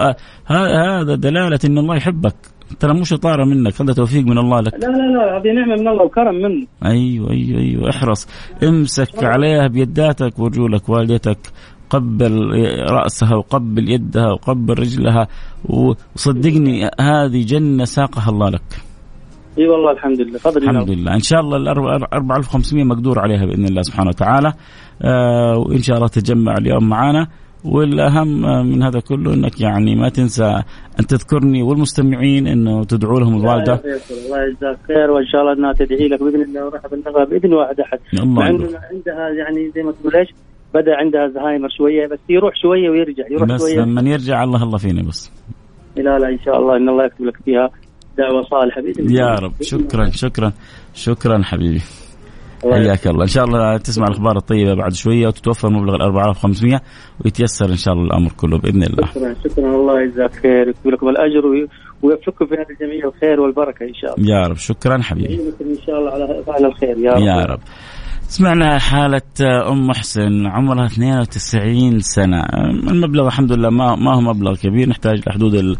آه، 0.50 1.00
هذا 1.00 1.14
دلالة 1.14 1.58
إن 1.64 1.78
الله 1.78 1.96
يحبك. 1.96 2.34
ترى 2.80 2.94
مو 2.94 3.04
شطارة 3.04 3.44
منك. 3.44 3.82
هذا 3.82 3.92
توفيق 3.92 4.24
من 4.24 4.38
الله 4.38 4.60
لك. 4.60 4.74
لا 4.74 4.86
لا 4.86 4.86
لا 4.86 5.36
هذه 5.36 5.52
نعمة 5.52 5.74
من 5.74 5.88
الله 5.88 6.04
وكرم 6.04 6.34
منه 6.34 6.66
أيوه 6.84 7.30
أيوه 7.30 7.60
أيوه. 7.60 7.90
احرص. 7.90 8.28
امسك 8.62 9.24
عليها 9.24 9.66
بيداتك 9.66 10.38
ورجولك 10.38 10.88
والدتك. 10.88 11.38
قبل 11.90 12.50
رأسها 12.90 13.36
وقبل 13.36 13.90
يدها 13.90 14.32
وقبل 14.32 14.74
رجلها. 14.78 15.28
وصدقني 15.64 16.90
هذه 17.00 17.44
جنة 17.46 17.84
ساقها 17.84 18.30
الله 18.30 18.48
لك. 18.50 18.93
إي 19.58 19.68
والله 19.68 19.90
الحمد 19.92 20.20
لله. 20.20 20.38
فضل 20.38 20.62
الحمد 20.62 20.90
لله. 20.90 21.14
إن 21.14 21.20
شاء 21.20 21.40
الله 21.40 21.56
ال 21.56 21.68
4500 21.68 22.84
مقدور 22.84 23.18
عليها 23.18 23.46
بإذن 23.46 23.64
الله 23.64 23.82
سبحانه 23.82 24.08
وتعالى. 24.08 24.52
آه 25.02 25.58
وإن 25.58 25.82
شاء 25.82 25.96
الله 25.96 26.08
تجمع 26.08 26.54
اليوم 26.58 26.88
معنا. 26.88 27.26
والأهم 27.64 28.28
من 28.70 28.82
هذا 28.82 29.00
كله 29.00 29.34
إنك 29.34 29.60
يعني 29.60 29.96
ما 29.96 30.08
تنسى 30.08 30.62
أن 31.00 31.06
تذكرني 31.06 31.62
والمستمعين 31.62 32.46
إنه 32.46 32.84
تدعو 32.84 33.18
لهم 33.18 33.40
الوالدة. 33.40 33.72
الله 33.72 34.38
يجزاك 34.48 34.78
خير 34.88 35.10
وإن 35.10 35.26
شاء 35.32 35.40
الله 35.40 35.52
إنها 35.52 35.72
تدعي 35.72 36.08
لك 36.08 36.22
بإذن 36.22 36.42
الله 36.42 36.66
وراح 36.66 36.82
بلغها 36.86 37.24
بإذن 37.24 37.52
واحد 37.52 37.80
احد 37.80 37.98
الله 38.14 38.44
عندها 38.44 38.80
عندها 38.92 39.28
يعني 39.28 39.70
زي 39.74 39.82
ما 39.82 39.92
تقول 39.92 40.16
إيش 40.16 40.28
بدأ 40.74 40.96
عندها 40.96 41.28
زهايمر 41.28 41.68
شوية 41.68 42.06
بس 42.06 42.18
يروح 42.28 42.54
شوية 42.62 42.90
ويرجع 42.90 43.24
يروح 43.30 43.48
بس 43.48 43.60
شوية. 43.60 43.80
بس 43.80 43.86
لما 43.86 44.10
يرجع 44.10 44.44
الله 44.44 44.62
الله 44.62 44.78
فينا 44.78 45.02
بس. 45.02 45.32
لا 45.96 46.18
لا 46.18 46.28
إن 46.28 46.38
شاء 46.44 46.58
الله 46.58 46.76
إن 46.76 46.88
الله 46.88 47.04
يكتب 47.04 47.24
لك 47.24 47.36
فيها. 47.44 47.70
دعوة 48.18 48.42
صالحة 48.42 48.80
بإذن 48.80 49.06
الله. 49.06 49.20
يا 49.20 49.34
رب. 49.34 49.52
شكرا 49.62 50.10
شكرا 50.10 50.52
شكرا 50.94 51.42
حبيبي. 51.42 51.82
حياك 52.72 53.06
الله. 53.06 53.22
إن 53.22 53.28
شاء 53.28 53.44
الله 53.44 53.76
تسمع 53.76 54.06
الأخبار 54.06 54.36
الطيبة 54.36 54.74
بعد 54.74 54.92
شوية 54.92 55.26
وتتوفر 55.26 55.70
مبلغ 55.70 55.94
ال 55.94 56.02
4500 56.02 56.80
ويتيسر 57.24 57.70
إن 57.70 57.76
شاء 57.76 57.94
الله 57.94 58.06
الأمر 58.06 58.30
كله 58.36 58.58
بإذن 58.58 58.82
الله. 58.82 59.06
شكرا 59.06 59.34
شكرا. 59.44 59.76
الله 59.76 60.02
يجزاك 60.02 60.32
خير 60.32 60.66
ويكتب 60.66 60.90
لكم 60.90 61.08
الأجر 61.08 61.46
ويوفقكم 62.02 62.46
في 62.46 62.54
هذه 62.54 62.66
الجمعيه 62.70 63.04
الخير 63.04 63.40
والبركة 63.40 63.84
إن 63.84 63.94
شاء 63.94 64.20
الله. 64.20 64.34
يا 64.34 64.46
رب. 64.46 64.56
شكرا 64.56 65.02
حبيبي. 65.02 65.34
إن 65.60 65.76
شاء 65.86 65.98
الله 65.98 66.10
على 66.48 66.66
الخير. 66.66 66.98
يا 66.98 67.12
رب. 67.12 67.22
يا 67.22 67.44
رب. 67.44 67.60
سمعنا 68.34 68.78
حالة 68.78 69.22
أم 69.42 69.86
محسن 69.86 70.46
عمرها 70.46 70.86
92 70.86 72.00
سنة. 72.00 72.40
المبلغ 72.90 73.26
الحمد 73.26 73.52
لله 73.52 73.70
ما 73.70 73.96
ما 73.96 74.14
هو 74.14 74.20
مبلغ 74.20 74.56
كبير 74.56 74.88
نحتاج 74.88 75.22
لحدود 75.28 75.54
ال 75.54 75.76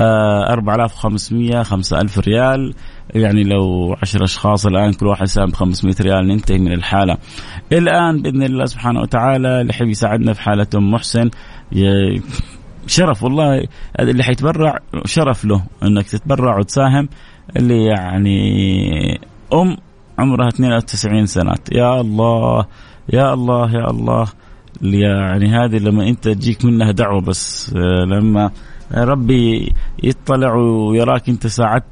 4500 0.00 1.62
5000 1.62 2.18
ريال. 2.18 2.74
يعني 3.14 3.44
لو 3.44 3.94
10 4.02 4.24
أشخاص 4.24 4.66
الآن 4.66 4.92
كل 4.92 5.06
واحد 5.06 5.26
سام 5.26 5.46
ب 5.46 5.54
500 5.54 5.94
ريال 6.00 6.28
ننتهي 6.28 6.58
من 6.58 6.72
الحالة. 6.72 7.16
الآن 7.72 8.22
بإذن 8.22 8.42
الله 8.42 8.64
سبحانه 8.64 9.00
وتعالى 9.00 9.60
اللي 9.60 9.72
حبي 9.72 9.90
يساعدنا 9.90 10.32
في 10.32 10.40
حالة 10.40 10.66
أم 10.74 10.90
محسن. 10.90 11.30
شرف 12.86 13.22
والله 13.22 13.64
اللي 14.00 14.22
حيتبرع 14.22 14.78
شرف 15.04 15.44
له 15.44 15.62
إنك 15.82 16.06
تتبرع 16.06 16.58
وتساهم 16.58 17.08
اللي 17.56 17.84
يعني 17.84 18.40
أم 19.54 19.76
عمرها 20.18 20.48
92 20.48 21.26
سنة. 21.26 21.54
يا 21.72 22.00
الله 22.00 22.66
يا 23.12 23.34
الله 23.34 23.72
يا 23.72 23.90
الله. 23.90 24.26
يعني 24.82 25.46
هذه 25.48 25.78
لما 25.78 26.08
انت 26.08 26.28
تجيك 26.28 26.64
منها 26.64 26.92
دعوة 26.92 27.20
بس 27.20 27.74
آه، 27.76 28.04
لما 28.04 28.50
ربي 28.94 29.72
يطلع 30.02 30.54
ويراك 30.54 31.28
انت 31.28 31.46
ساعدت 31.46 31.84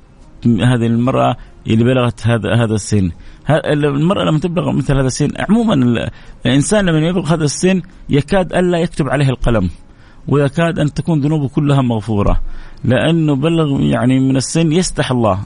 هذه 0.46 0.86
المرأة 0.86 1.36
اللي 1.66 1.84
بلغت 1.84 2.26
هذا 2.26 2.54
هذا 2.64 2.74
السن. 2.74 3.10
المرأة 3.50 4.24
لما 4.24 4.38
تبلغ 4.38 4.72
مثل 4.72 4.96
هذا 4.96 5.06
السن 5.06 5.28
عموما 5.48 6.08
الإنسان 6.46 6.86
لما 6.86 6.98
يبلغ 6.98 7.34
هذا 7.34 7.44
السن 7.44 7.82
يكاد 8.08 8.52
ألا 8.52 8.78
يكتب 8.78 9.08
عليه 9.08 9.28
القلم 9.28 9.70
ويكاد 10.28 10.78
أن 10.78 10.94
تكون 10.94 11.20
ذنوبه 11.20 11.48
كلها 11.48 11.82
مغفورة. 11.82 12.40
لأنه 12.84 13.36
بلغ 13.36 13.80
يعني 13.80 14.20
من 14.20 14.36
السن 14.36 14.72
يستح 14.72 15.10
الله. 15.10 15.38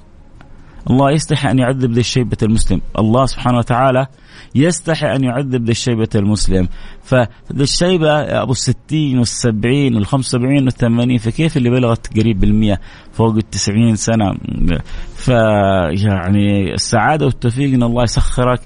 الله 0.90 1.10
يستحي 1.10 1.50
أن 1.50 1.58
يعذب 1.58 1.92
ذي 1.92 2.00
الشيبة 2.00 2.36
المسلم. 2.42 2.80
الله 2.98 3.26
سبحانه 3.26 3.58
وتعالى 3.58 4.06
يستحي 4.54 5.16
أن 5.16 5.24
يعذب 5.24 5.64
ذي 5.64 5.70
الشيبة 5.70 6.08
المسلم. 6.14 6.68
فذي 7.02 7.62
الشيبة 7.62 8.20
أبو 8.42 8.52
الستين 8.52 9.18
والسبعين 9.18 9.94
والخمسة 9.94 10.38
وسبعين 10.38 10.64
والثمانين 10.64 11.18
فكيف 11.18 11.56
اللي 11.56 11.70
بلغت 11.70 12.18
قريب 12.18 12.40
بالمية 12.40 12.80
فوق 13.12 13.34
التسعين 13.34 13.96
سنة؟ 13.96 14.34
فيعني 15.14 16.74
السعادة 16.74 17.26
والتوفيق 17.26 17.74
أن 17.74 17.82
الله 17.82 18.02
يسخرك 18.02 18.60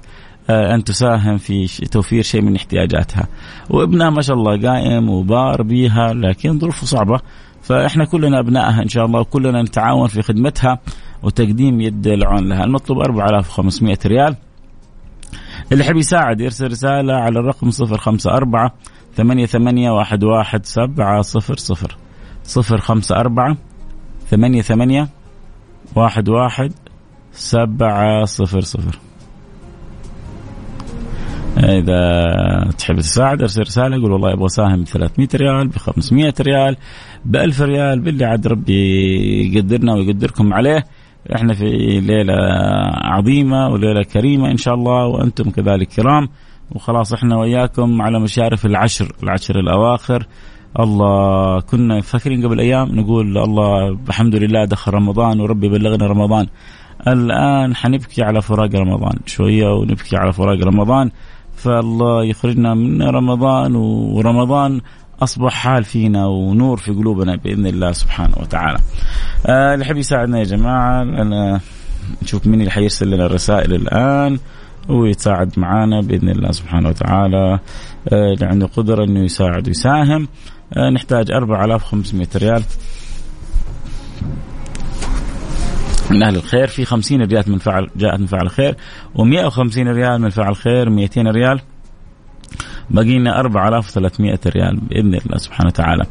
آه، 0.49 0.75
أن 0.75 0.83
تساهم 0.83 1.37
في 1.37 1.67
توفير 1.67 2.21
شيء 2.23 2.41
من 2.41 2.55
احتياجاتها. 2.55 3.27
وابنها 3.69 4.09
ما 4.09 4.21
شاء 4.21 4.35
الله 4.35 4.69
قائم 4.69 5.09
وبار 5.09 5.61
بيها 5.61 6.13
لكن 6.13 6.59
ظروفه 6.59 6.85
صعبة. 6.85 7.19
فإحنا 7.61 8.05
كلنا 8.05 8.39
أبنائها 8.39 8.81
إن 8.83 8.87
شاء 8.87 9.05
الله 9.05 9.19
وكلنا 9.19 9.61
نتعاون 9.61 10.07
في 10.07 10.21
خدمتها. 10.21 10.79
وتقديم 11.23 11.81
يد 11.81 12.07
العون 12.07 12.49
لها. 12.49 12.63
المطلوب 12.63 12.99
4500 12.99 13.97
ريال. 14.05 14.35
اللي 15.71 15.83
يحب 15.83 15.95
يساعد 15.95 16.41
يرسل 16.41 16.67
رسالة 16.67 17.13
على 17.13 17.39
الرقم 17.39 17.69
054 17.69 18.69
ثمانية 19.15 19.45
ثمانية 19.45 19.91
واحد 19.91 20.23
واحد 20.23 20.65
سبعة 20.65 21.21
صفر 21.21 21.55
صفر. 21.55 21.97
صفر 22.43 22.77
خمسة 22.77 23.15
أربعة 23.15 23.57
ثمانية 24.27 24.61
ثمانية 24.61 25.07
واحد 25.95 26.29
واحد 26.29 26.73
سبعة 27.31 28.25
صفر 28.25 28.61
صفر. 28.61 28.99
إذا 31.57 32.71
تحب 32.77 32.95
تساعد 32.95 33.41
ارسل 33.41 33.61
رسالة 33.61 34.01
قول 34.01 34.11
والله 34.11 34.33
أبغى 34.33 34.45
أساهم 34.45 34.83
ب 34.83 34.85
300 34.85 35.27
ريال 35.35 35.67
ب 35.67 35.77
500 35.77 36.33
ريال 36.41 36.77
ب 37.25 37.35
1000 37.35 37.61
ريال 37.61 37.99
باللي 37.99 38.25
عاد 38.25 38.47
ربي 38.47 39.55
يقدرنا 39.55 39.93
ويقدركم 39.93 40.53
عليه. 40.53 40.85
إحنا 41.35 41.53
في 41.53 41.65
ليلة 41.99 42.33
عظيمة 42.93 43.69
وليلة 43.69 44.03
كريمة 44.03 44.51
إن 44.51 44.57
شاء 44.57 44.73
الله 44.73 45.05
وأنتم 45.05 45.49
كذلك 45.49 45.87
كرام. 45.87 46.27
وخلاص 46.71 47.13
إحنا 47.13 47.37
وياكم 47.37 48.01
على 48.01 48.19
مشارف 48.19 48.65
العشر 48.65 49.11
العشر 49.23 49.59
الأواخر. 49.59 50.27
الله 50.79 51.59
كنا 51.61 52.01
فاكرين 52.01 52.45
قبل 52.45 52.59
أيام 52.59 52.87
نقول 52.95 53.37
الله 53.37 53.97
الحمد 54.09 54.35
لله 54.35 54.65
دخل 54.65 54.93
رمضان 54.93 55.39
وربي 55.39 55.69
بلغنا 55.69 56.07
رمضان. 56.07 56.47
الآن 57.07 57.75
حنبكي 57.75 58.23
على 58.23 58.41
فراق 58.41 58.75
رمضان 58.75 59.19
شوية 59.25 59.73
ونبكي 59.73 60.17
على 60.17 60.33
فراق 60.33 60.63
رمضان. 60.63 61.11
فالله 61.55 62.25
يخرجنا 62.25 62.73
من 62.73 63.01
رمضان 63.01 63.75
ورمضان 63.75 64.81
أصبح 65.23 65.53
حال 65.53 65.83
فينا 65.83 66.25
ونور 66.25 66.77
في 66.77 66.91
قلوبنا 66.91 67.35
بإذن 67.35 67.67
الله 67.67 67.91
سبحانه 67.91 68.35
وتعالى. 68.37 68.77
آه 69.45 69.73
اللي 69.73 69.85
يحب 69.85 69.97
يساعدنا 69.97 70.39
يا 70.39 70.43
جماعة 70.43 71.01
أنا 71.01 71.59
نشوف 72.23 72.47
مين 72.47 72.59
اللي 72.59 72.71
حيرسل 72.71 73.11
لنا 73.11 73.25
الرسائل 73.25 73.73
الآن 73.73 74.39
ويتساعد 74.89 75.59
معنا 75.59 76.01
بإذن 76.01 76.29
الله 76.29 76.51
سبحانه 76.51 76.89
وتعالى. 76.89 77.59
آه 78.13 78.33
اللي 78.33 78.45
عنده 78.45 78.67
قدرة 78.67 79.03
إنه 79.03 79.19
يساعد 79.19 79.67
ويساهم. 79.67 80.27
آه 80.73 80.89
نحتاج 80.89 81.31
4500 81.31 82.27
ريال. 82.35 82.63
من 86.11 86.23
أهل 86.23 86.35
الخير 86.35 86.67
في 86.67 86.85
50 86.85 87.21
ريال 87.21 87.43
من 87.47 87.57
فعل 87.57 87.89
جاءت 87.95 88.19
من 88.19 88.25
فعل 88.25 88.49
خير 88.49 88.75
و150 89.17 89.77
ريال 89.77 90.21
من 90.21 90.29
فعل 90.29 90.55
خير 90.55 90.89
200 90.89 91.21
ريال. 91.21 91.61
باقي 92.89 93.19
لنا 93.19 93.39
4300 93.39 94.39
ريال 94.47 94.75
بإذن 94.75 95.13
الله 95.13 95.37
سبحانه 95.37 95.67
وتعالى. 95.67 96.05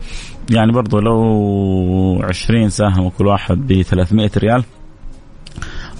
يعني 0.51 0.73
برضو 0.73 0.99
لو 1.01 2.23
20 2.23 2.69
ساهموا 2.69 3.11
كل 3.19 3.27
واحد 3.27 3.67
ب 3.67 3.83
300 3.83 4.31
ريال 4.37 4.65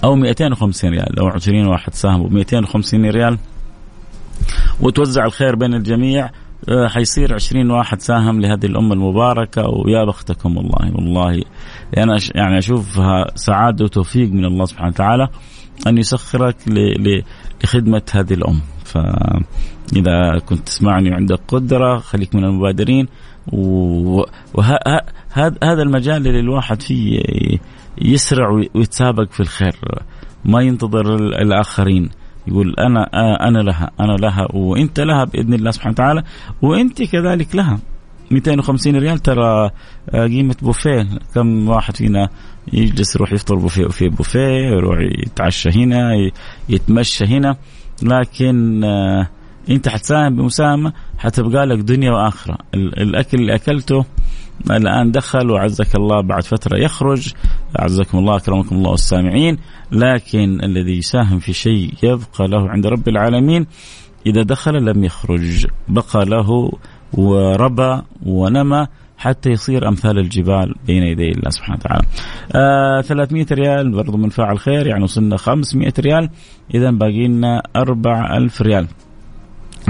أو 0.03 0.15
250 0.15 0.89
ريال 0.89 1.07
لو 1.17 1.27
20 1.27 1.67
واحد 1.67 1.93
ساهموا 1.93 2.27
ب 2.27 2.33
250 2.33 3.05
ريال 3.05 3.37
وتوزع 4.81 5.25
الخير 5.25 5.55
بين 5.55 5.73
الجميع 5.73 6.29
آه، 6.69 6.87
حيصير 6.87 7.33
20 7.33 7.71
واحد 7.71 8.01
ساهم 8.01 8.41
لهذه 8.41 8.65
الأمة 8.65 8.93
المباركة 8.93 9.67
ويا 9.67 10.05
بختكم 10.05 10.57
والله 10.57 10.91
والله. 10.95 11.43
أنا 11.97 12.17
يعني 12.35 12.57
أشوفها 12.57 13.25
سعادة 13.35 13.85
وتوفيق 13.85 14.29
من 14.29 14.45
الله 14.45 14.65
سبحانه 14.65 14.89
وتعالى 14.89 15.27
أن 15.87 15.97
يسخرك 15.97 16.55
لخدمة 17.63 18.01
هذه 18.11 18.33
الأم. 18.33 18.61
فإذا 19.87 20.39
كنت 20.45 20.59
تسمعني 20.59 21.11
وعندك 21.11 21.39
قدرة 21.47 21.97
خليك 21.97 22.35
من 22.35 22.43
المبادرين. 22.43 23.07
وهذا 24.53 25.81
المجال 25.81 26.27
اللي 26.27 26.39
الواحد 26.39 26.81
فيه 26.81 27.19
يسرع 28.01 28.49
ويتسابق 28.49 29.31
في 29.31 29.39
الخير. 29.39 29.75
ما 30.45 30.61
ينتظر 30.61 31.15
الآخرين. 31.15 32.09
يقول 32.47 32.75
أنا 32.79 33.03
أنا 33.47 33.59
لها 33.59 33.91
أنا 33.99 34.13
لها 34.13 34.47
وإنت 34.53 34.99
لها 34.99 35.23
بإذن 35.23 35.53
الله 35.53 35.71
سبحانه 35.71 35.93
وتعالى. 35.93 36.23
وإنت 36.61 37.03
كذلك 37.03 37.55
لها. 37.55 37.79
250 38.31 38.95
ريال 38.95 39.19
ترى 39.19 39.69
قيمة 40.13 40.55
بوفيه. 40.61 41.07
كم 41.35 41.69
واحد 41.69 41.95
فينا 41.95 42.29
يجلس 42.73 43.15
يروح 43.15 43.33
يفطر 43.33 43.55
بوفيه 43.55 43.85
وفي 43.85 44.09
بوفيه 44.09 44.47
يروح 44.47 44.99
يتعشى 44.99 45.69
هنا 45.69 46.11
يتمشى 46.69 47.25
هنا. 47.25 47.57
لكن 48.03 48.83
آه، 48.83 49.29
انت 49.69 49.89
حتساهم 49.89 50.35
بمساهمة 50.35 50.93
حتبقى 51.17 51.65
لك 51.65 51.79
دنيا 51.79 52.11
وآخرة. 52.11 52.57
الأكل 52.73 53.37
اللي 53.39 53.55
أكلته 53.55 54.05
الآن 54.71 55.11
دخل 55.11 55.51
وعزك 55.51 55.95
الله 55.95 56.21
بعد 56.21 56.43
فترة 56.43 56.77
يخرج. 56.77 57.33
أعزكم 57.79 58.17
الله 58.17 58.35
أكرمكم 58.35 58.75
الله 58.75 58.93
السامعين. 58.93 59.57
لكن 59.91 60.63
الذي 60.63 60.97
يساهم 60.97 61.39
في 61.39 61.53
شيء 61.53 61.93
يبقى 62.03 62.47
له 62.47 62.69
عند 62.69 62.87
رب 62.87 63.07
العالمين 63.07 63.65
إذا 64.25 64.43
دخل 64.43 64.85
لم 64.85 65.03
يخرج. 65.03 65.67
بقى 65.87 66.25
له 66.25 66.71
وربى 67.13 68.01
ونمى 68.25 68.87
حتى 69.17 69.49
يصير 69.49 69.87
أمثال 69.87 70.19
الجبال 70.19 70.75
بين 70.87 71.03
يدي 71.03 71.31
الله 71.31 71.49
سبحانه 71.49 71.77
وتعالى. 71.79 72.05
آه 72.55 73.01
300 73.01 73.45
ريال 73.51 73.91
برضو 73.91 74.17
من 74.17 74.29
فاعل 74.29 74.59
خير 74.59 74.87
يعني 74.87 75.03
وصلنا 75.03 75.37
500 75.37 75.93
ريال. 75.99 76.29
اذا 76.73 76.91
باقي 76.91 77.27
لنا 77.27 77.63
4000 77.75 78.61
ريال. 78.61 78.87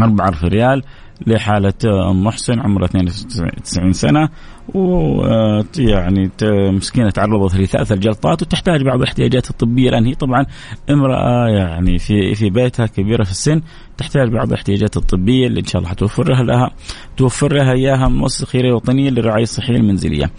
4000 0.03 0.43
ريال 0.43 0.83
لحالة 1.27 1.73
أم 2.11 2.23
محسن 2.23 2.59
عمرها 2.59 2.85
92 2.85 3.93
سنة 3.93 4.29
ويعني 4.73 6.31
مسكينة 6.71 7.09
تعرضت 7.09 7.55
لثلاث 7.55 7.91
الجلطات 7.91 8.41
وتحتاج 8.41 8.83
بعض 8.83 9.01
الاحتياجات 9.01 9.49
الطبية 9.49 9.89
لأن 9.89 10.05
هي 10.05 10.15
طبعا 10.15 10.45
امرأة 10.89 11.47
يعني 11.47 11.99
في 11.99 12.35
في 12.35 12.49
بيتها 12.49 12.85
كبيرة 12.85 13.23
في 13.23 13.31
السن 13.31 13.61
تحتاج 13.97 14.29
بعض 14.29 14.47
الاحتياجات 14.47 14.97
الطبية 14.97 15.47
اللي 15.47 15.59
إن 15.59 15.65
شاء 15.65 15.79
الله 15.79 15.89
حتوفر 15.91 16.43
لها 16.43 16.71
توفر 17.17 17.53
لها 17.53 17.73
إياها 17.73 18.07
مؤسسة 18.07 18.45
خيرية 18.45 18.73
وطنية 18.73 19.09
للرعاية 19.09 19.43
الصحية 19.43 19.75
المنزلية. 19.75 20.31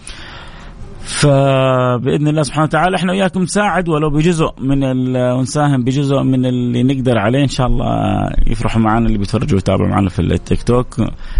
فبإذن 1.07 2.27
الله 2.27 2.41
سبحانه 2.43 2.63
وتعالى 2.63 2.95
إحنا 2.95 3.11
وياكم 3.11 3.41
نساعد 3.41 3.89
ولو 3.89 4.09
بجزء 4.09 4.49
من 4.59 4.83
ونساهم 5.17 5.83
بجزء 5.83 6.23
من 6.23 6.45
اللي 6.45 6.83
نقدر 6.83 7.17
عليه 7.17 7.43
إن 7.43 7.47
شاء 7.47 7.67
الله 7.67 7.85
يفرحوا 8.47 8.81
معنا 8.81 9.07
اللي 9.07 9.17
بيتفرجوا 9.17 9.53
ويتابعوا 9.53 9.89
معنا 9.89 10.09
في 10.09 10.19
التيك 10.19 10.63
توك 10.63 10.95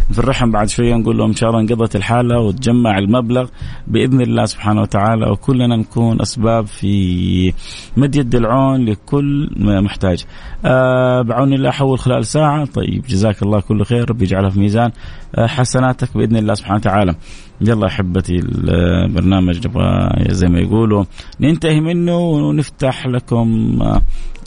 نفرحهم 0.10 0.52
بعد 0.52 0.70
شوية 0.70 0.96
نقول 0.96 1.18
لهم 1.18 1.28
إن 1.28 1.36
شاء 1.36 1.50
الله 1.50 1.62
انقضت 1.62 1.96
الحالة 1.96 2.40
وتجمع 2.40 2.98
المبلغ 2.98 3.50
بإذن 3.88 4.22
الله 4.22 4.46
سبحانه 4.46 4.82
وتعالى 4.82 5.30
وكلنا 5.30 5.76
نكون 5.76 6.22
أسباب 6.22 6.68
في 6.68 7.54
مد 7.98 8.16
يد 8.16 8.36
العون 8.36 8.86
لكل 8.86 9.50
محتاج. 9.60 10.26
أه 10.66 11.22
بعون 11.22 11.54
الله 11.54 11.70
احول 11.70 12.00
خلال 12.00 12.26
ساعة 12.26 12.66
طيب 12.66 13.04
جزاك 13.10 13.44
الله 13.44 13.60
كل 13.60 13.84
خير 13.86 14.10
ربي 14.10 14.26
يجعلها 14.26 14.50
في 14.50 14.60
ميزان 14.60 14.92
أه 15.36 15.48
حسناتك 15.48 16.18
بإذن 16.18 16.38
الله 16.38 16.54
سبحانه 16.54 16.76
وتعالى. 16.78 17.16
يلا 17.62 17.88
أحبتي 17.88 18.36
البرنامج 18.36 19.67
نبغى 19.67 20.10
زي 20.30 20.48
ما 20.48 20.60
يقولوا 20.60 21.04
ننتهي 21.41 21.80
منه 21.80 22.17
ونفتح 22.17 23.08
لكم 23.08 23.80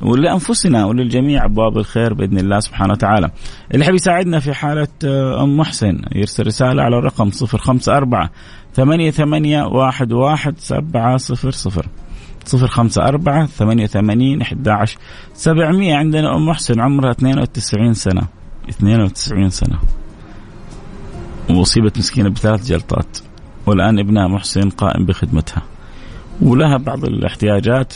ولأنفسنا 0.03 0.87
وللجميع 0.87 1.45
أبواب 1.45 1.79
الخير 1.79 2.15
بإذن 2.15 2.39
الله 2.39 2.61
سبحانه 2.61 2.93
وتعالى. 2.93 3.31
اللي 3.75 3.85
حبي 3.85 3.95
يساعدنا 3.95 4.39
في 4.39 4.55
حالة 4.55 4.89
أم 5.43 5.57
محسن 5.57 6.03
يرسل 6.15 6.47
رسالة 6.47 6.83
على 6.83 6.99
الرقم 6.99 7.31
054 7.31 8.29
ثمانية 8.75 9.11
ثمانية 9.11 9.63
واحد 9.63 10.13
واحد 10.13 10.59
سبعة 10.59 11.17
صفر 11.17 11.51
صفر. 11.51 11.87
صفر 12.45 12.67
خمسة 12.67 13.03
أربعة 13.03 13.47
ثمانية 13.47 13.87
ثمانين 13.87 14.41
أحد 14.41 14.69
سبعمية 15.35 15.95
عندنا 15.95 16.37
أم 16.37 16.47
محسن 16.47 16.81
عمرها 16.81 17.11
اثنين 17.11 17.39
وتسعين 17.39 17.95
سنة. 17.95 18.23
اثنين 18.69 19.01
وتسعين 19.01 19.51
سنة. 19.51 19.79
وأصيبت 21.57 21.99
مسكينة 21.99 22.29
بثلاث 22.29 22.69
جلطات. 22.69 23.19
والآن 23.67 23.99
ابنها 23.99 24.29
محسن 24.29 24.71
قائم 24.71 25.07
بخدمتها. 25.07 25.63
ولها 26.43 26.77
بعض 26.77 27.05
الاحتياجات 27.05 27.95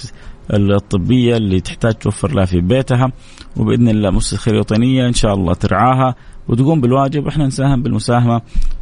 الطبية 0.53 1.37
اللي 1.37 1.61
تحتاج 1.61 1.95
توفر 1.95 2.35
لها 2.35 2.45
في 2.45 2.61
بيتها. 2.61 3.12
وبإذن 3.57 3.88
الله 3.88 4.11
مؤسسة 4.11 4.37
خير 4.37 4.55
وطنية 4.55 5.09
إن 5.09 5.12
شاء 5.12 5.35
الله 5.35 5.55
ترعاها. 5.55 6.14
وتقوم 6.49 6.81
بالواجب 6.81 7.27
وإحنا 7.27 7.47
نساهم 7.47 7.83
بالمساهمة 7.83 8.40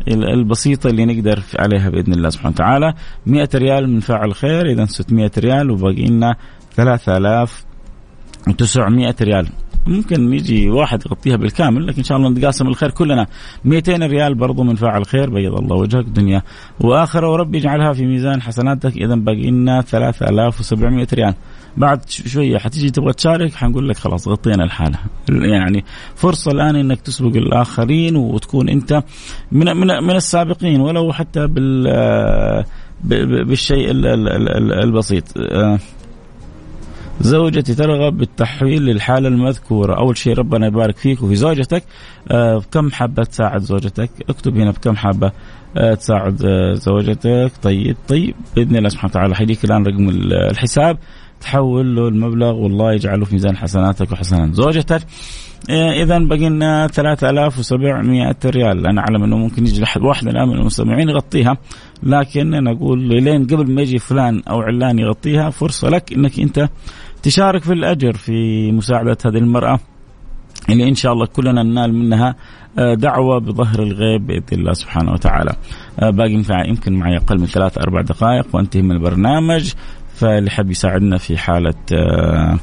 البسيطة 0.09 0.91
اللي 0.91 1.05
نقدر 1.05 1.43
عليها 1.59 1.91
بإذن 1.91 2.13
الله 2.13 2.31
سبحانه 2.31 2.55
وتعالى. 2.55 2.95
100 3.27 3.49
ريال 3.55 3.91
من 3.91 4.01
فاعل 4.01 4.35
خير 4.35 4.67
إذا 4.67 4.85
600 4.85 5.31
ريال 5.39 5.71
وباقي 5.71 6.07
لنا 6.07 6.37
3900 6.77 9.15
ريال. 9.23 9.49
ممكن 9.87 10.33
يجي 10.33 10.71
واحد 10.71 11.03
يغطيها 11.07 11.37
بالكامل 11.37 11.87
لكن 11.87 11.99
إن 11.99 12.05
شاء 12.05 12.19
الله 12.19 12.31
نتقاسم 12.31 12.69
الخير 12.69 12.91
كلنا. 12.91 13.27
200 13.65 14.07
ريال 14.07 14.35
برضو 14.35 14.63
من 14.63 14.75
فاعل 14.75 15.07
خير 15.07 15.31
بيض 15.31 15.55
الله 15.55 15.77
وجهك 15.77 16.05
دنيا. 16.05 16.43
واخره 16.81 17.31
وربي 17.31 17.59
يجعلها 17.59 17.93
في 17.93 18.07
ميزان 18.07 18.43
حسناتك 18.43 18.97
إذا 18.97 19.15
باقي 19.15 19.51
لنا 19.51 19.81
3700 19.81 21.07
ريال. 21.15 21.35
بعد 21.77 22.09
شوية 22.09 22.59
حتيجي 22.59 22.91
تبغى 22.91 23.13
تشارك 23.13 23.55
حنقول 23.55 23.89
لك 23.89 23.97
خلاص 23.97 24.29
غطينا 24.29 24.65
الحالة. 24.65 24.99
يعني 25.29 25.85
فرصة 26.15 26.51
الآن 26.51 26.77
إنك 26.77 27.01
تسبق 27.01 27.37
الآخرين 27.37 28.17
وتكون 28.17 28.69
أنت 28.69 29.03
من 29.53 29.77
من 29.77 29.87
من 29.87 30.17
السابقين 30.17 30.81
ولو 30.81 31.13
حتى 31.13 31.47
بال 31.47 32.65
بالشيء 33.45 33.91
البسيط. 34.85 35.25
زوجتي 37.21 37.75
ترغب 37.75 38.17
بالتحويل 38.17 38.83
للحالة 38.83 39.29
المذكورة. 39.29 39.99
أول 39.99 40.17
شيء 40.17 40.35
ربنا 40.35 40.67
يبارك 40.67 40.97
فيك 40.97 41.23
وفي 41.23 41.37
زوجتك. 41.37 41.83
آه 42.31 42.59
بكم 42.59 42.91
حابة 42.91 43.23
تساعد 43.23 43.61
زوجتك؟ 43.61 44.11
اكتب 44.29 44.57
هنا 44.57 44.71
بكم 44.71 44.97
حابة 44.97 45.33
آه 45.77 45.95
تساعد 45.95 46.45
آه 46.45 46.75
زوجتك. 46.75 47.53
طيب 47.63 47.97
طيب 48.09 48.35
بإذن 48.57 48.77
الله 48.77 48.89
سبحانه 48.89 49.11
وتعالى. 49.11 49.35
حيجيك 49.35 49.65
الآن 49.65 49.87
رقم 49.87 50.09
الحساب. 50.51 50.99
تحول 51.41 51.97
له 51.97 52.09
المبلغ 52.09 52.53
والله 52.53 52.93
يجعله 52.93 53.25
في 53.25 53.33
ميزان 53.35 53.57
حسناتك 53.57 54.13
وحسنات 54.13 54.55
زوجتك 54.55 55.03
إذا 55.71 56.19
بقي 56.19 56.49
لنا 56.49 56.87
3700 56.87 58.37
ريال 58.45 58.87
أنا 58.87 59.01
أعلم 59.01 59.25
إنه 59.25 59.37
ممكن 59.37 59.67
يجي 59.67 59.85
واحد 60.01 60.29
الآن 60.29 60.49
من 60.49 60.55
المستمعين 60.55 61.09
يغطيها 61.09 61.57
لكن 62.03 62.55
أنا 62.55 62.73
أقول 62.73 63.09
لين 63.09 63.47
قبل 63.47 63.75
ما 63.75 63.83
يجي 63.83 63.99
فلان 63.99 64.43
أو 64.51 64.61
علان 64.61 64.99
يغطيها 64.99 65.51
فرصة 65.51 65.89
لك 65.89 66.13
إنك 66.13 66.41
أنت 66.41 66.69
تشارك 67.23 67.63
في 67.63 67.73
الأجر 67.73 68.13
في 68.13 68.73
مساعدة 68.73 69.17
هذه 69.25 69.39
المرأة 69.39 69.79
اللي 70.71 70.89
إن 70.89 70.95
شاء 70.95 71.13
الله 71.13 71.27
كلنا 71.27 71.63
ننال 71.63 71.95
منها 71.95 72.35
آه، 72.79 72.95
دعوة 72.95 73.39
بظهر 73.39 73.83
الغيب 73.83 74.27
بإذن 74.27 74.43
الله 74.53 74.73
سبحانه 74.73 75.13
وتعالى. 75.13 75.53
آه، 76.01 76.11
باقي 76.11 76.43
يمكن 76.69 76.93
معي 76.93 77.17
أقل 77.17 77.39
من 77.39 77.47
ثلاث 77.47 77.79
أربع 77.79 78.01
دقائق 78.01 78.47
وأنتهي 78.53 78.83
من 78.83 78.93
البرنامج. 78.93 79.73
فاللي 80.23 80.51
حب 80.51 80.71
يساعدنا 80.71 81.19
في 81.19 81.39
حالة 81.39 81.75
آه، 81.93 82.59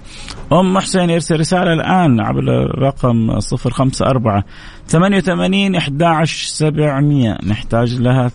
أم 0.52 0.80
حسين 0.80 1.10
يرسل 1.10 1.40
رسالة 1.40 1.74
الآن 1.74 2.20
عبر 2.20 2.40
الرقم 2.40 3.30
054 3.30 4.44
88 4.88 5.76
11 5.76 6.48
700 6.48 7.38
نحتاج 7.48 8.02
لها 8.02 8.32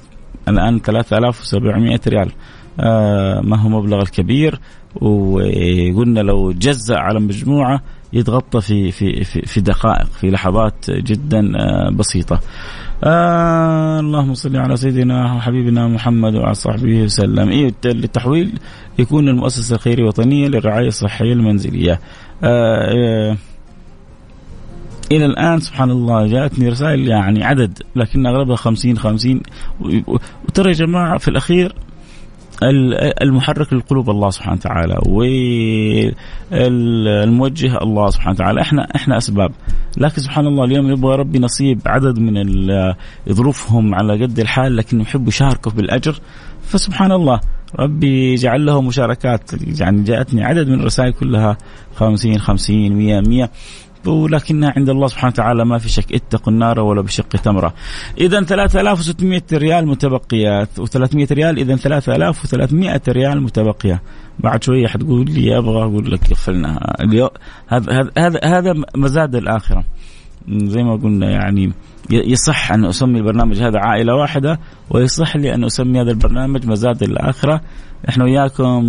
الآن 0.49 0.79
3700 0.79 2.01
ريال. 2.09 2.33
آه 2.81 3.41
ما 3.41 3.57
هو 3.57 3.69
مبلغ 3.69 4.03
الكبير؟ 4.03 4.61
وقلنا 4.95 6.21
لو 6.21 6.53
جزأ 6.53 6.97
على 6.97 7.21
مجموعة 7.21 7.83
يتغطى 8.15 8.61
في 8.61 8.91
في 8.91 9.25
في, 9.25 9.43
في 9.43 9.61
دقائق 9.61 10.07
في 10.07 10.31
لحظات 10.31 10.91
جدا 10.91 11.53
آه 11.57 11.91
بسيطة. 11.91 12.41
آه 13.05 14.01
اللهم 14.01 14.35
صل 14.35 14.57
على 14.57 14.77
سيدنا 14.77 15.35
وحبيبنا 15.35 15.89
محمد 15.89 16.35
وعلى 16.35 16.55
صحبه 16.55 17.03
وسلم. 17.03 17.49
إيه 17.49 17.73
التحويل 17.85 18.59
يكون 18.99 19.29
المؤسسة 19.29 19.75
الخيرية 19.75 20.03
الوطنية 20.03 20.49
للرعاية 20.49 20.89
الصحية 20.89 21.33
المنزلية. 21.33 22.01
آه 22.45 23.31
آه 23.31 23.37
إلى 25.13 25.27
الآن 25.27 25.61
سبحان 25.61 25.91
الله 25.91 26.27
جاءتني 26.27 26.69
رسائل 26.69 27.09
يعني 27.09 27.45
عدد 27.45 27.79
لكن 27.97 28.27
أغلبها 28.27 28.57
50 28.57 28.99
50 28.99 29.41
وترى 30.45 30.69
يا 30.69 30.75
جماعة 30.75 31.19
في 31.19 31.29
الأخير 31.29 31.75
المحرك 32.63 33.73
للقلوب 33.73 34.11
الله 34.11 34.31
سبحانه 34.31 34.57
وتعالى 34.57 34.99
والموجه 36.53 37.79
الله 37.79 38.11
سبحانه 38.11 38.35
وتعالى. 38.35 38.61
إحنا 38.61 38.89
إحنا 38.97 39.17
أسباب. 39.17 39.53
لكن 39.97 40.23
سبحان 40.23 40.47
الله 40.47 40.65
اليوم 40.65 40.91
يبغى 40.91 41.17
ربي 41.17 41.39
نصيب 41.39 41.81
عدد 41.87 42.19
من 42.19 42.45
ظروفهم 43.29 43.95
على 43.95 44.23
قد 44.23 44.39
الحال 44.39 44.77
لكن 44.77 45.01
يحبوا 45.01 45.29
يشاركوا 45.29 45.73
بالأجر. 45.73 46.21
فسبحان 46.63 47.13
الله 47.13 47.41
ربي 47.79 48.33
يجعل 48.33 48.67
له 48.67 48.83
مشاركات. 48.83 49.51
يعني 49.81 50.03
جاءتني 50.03 50.45
عدد 50.45 50.69
من 50.69 50.81
الرسائل 50.81 51.13
كلها 51.13 51.57
50 51.95 52.39
50 52.39 52.93
100 52.93 53.21
100 53.21 53.51
ولكنها 54.07 54.73
عند 54.77 54.89
الله 54.89 55.07
سبحانه 55.07 55.33
وتعالى 55.33 55.65
ما 55.65 55.79
في 55.79 55.89
شك 55.89 56.13
اتقوا 56.13 56.53
النار 56.53 56.81
ولو 56.81 57.03
بشق 57.03 57.29
تمره. 57.29 57.75
اذا 58.19 58.43
3600 58.43 59.43
ريال 59.53 59.87
متبقيات 59.87 60.69
و300 60.81 61.33
ريال 61.33 61.59
اذا 61.59 61.77
3300 61.77 63.01
ريال 63.09 63.43
متبقية. 63.43 64.03
بعد 64.39 64.63
شوية 64.63 64.87
حتقول 64.87 65.31
لي 65.31 65.59
أبغى 65.59 65.83
أقول 65.83 66.13
لك 66.13 66.31
قفلنا 66.31 66.97
هذا 67.69 68.11
هذا 68.19 68.41
هذا 68.45 68.75
مزاد 68.97 69.35
الآخرة. 69.35 69.85
زي 70.49 70.83
ما 70.83 70.97
قلنا 70.97 71.31
يعني 71.31 71.73
يصح 72.11 72.73
أن 72.73 72.85
أسمي 72.85 73.19
البرنامج 73.19 73.63
هذا 73.63 73.79
عائلة 73.79 74.15
واحدة 74.15 74.61
ويصح 74.91 75.37
لي 75.37 75.55
أن 75.55 75.65
أسمي 75.65 76.01
هذا 76.01 76.11
البرنامج 76.11 76.67
مزاد 76.67 77.03
الآخرة. 77.03 77.61
إحنا 78.09 78.25
وياكم 78.25 78.83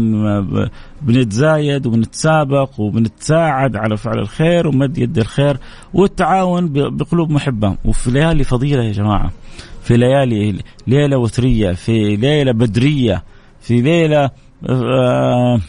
بنتزايد 1.02 1.86
وبنتسابق 1.88 2.80
وبنتساعد 2.80 3.76
على 3.76 3.98
فعل 3.98 4.20
الخير 4.20 4.68
ومد 4.68 4.98
يد 4.98 5.18
الخير 5.18 5.58
والتعاون 5.94 6.74
بقلوب 6.74 7.30
محبة. 7.30 7.78
وفي 7.86 8.12
ليالي 8.12 8.44
فضيلة 8.44 8.84
يا 8.84 8.92
جماعة 8.92 9.32
في 9.86 9.98
ليالي 9.98 10.60
ليلة 10.88 11.18
وتريه 11.18 11.72
في 11.72 12.16
ليلة 12.16 12.52
بدرية 12.52 13.24
في 13.62 13.82
ليلة 13.82 14.30
آه، 14.70 15.60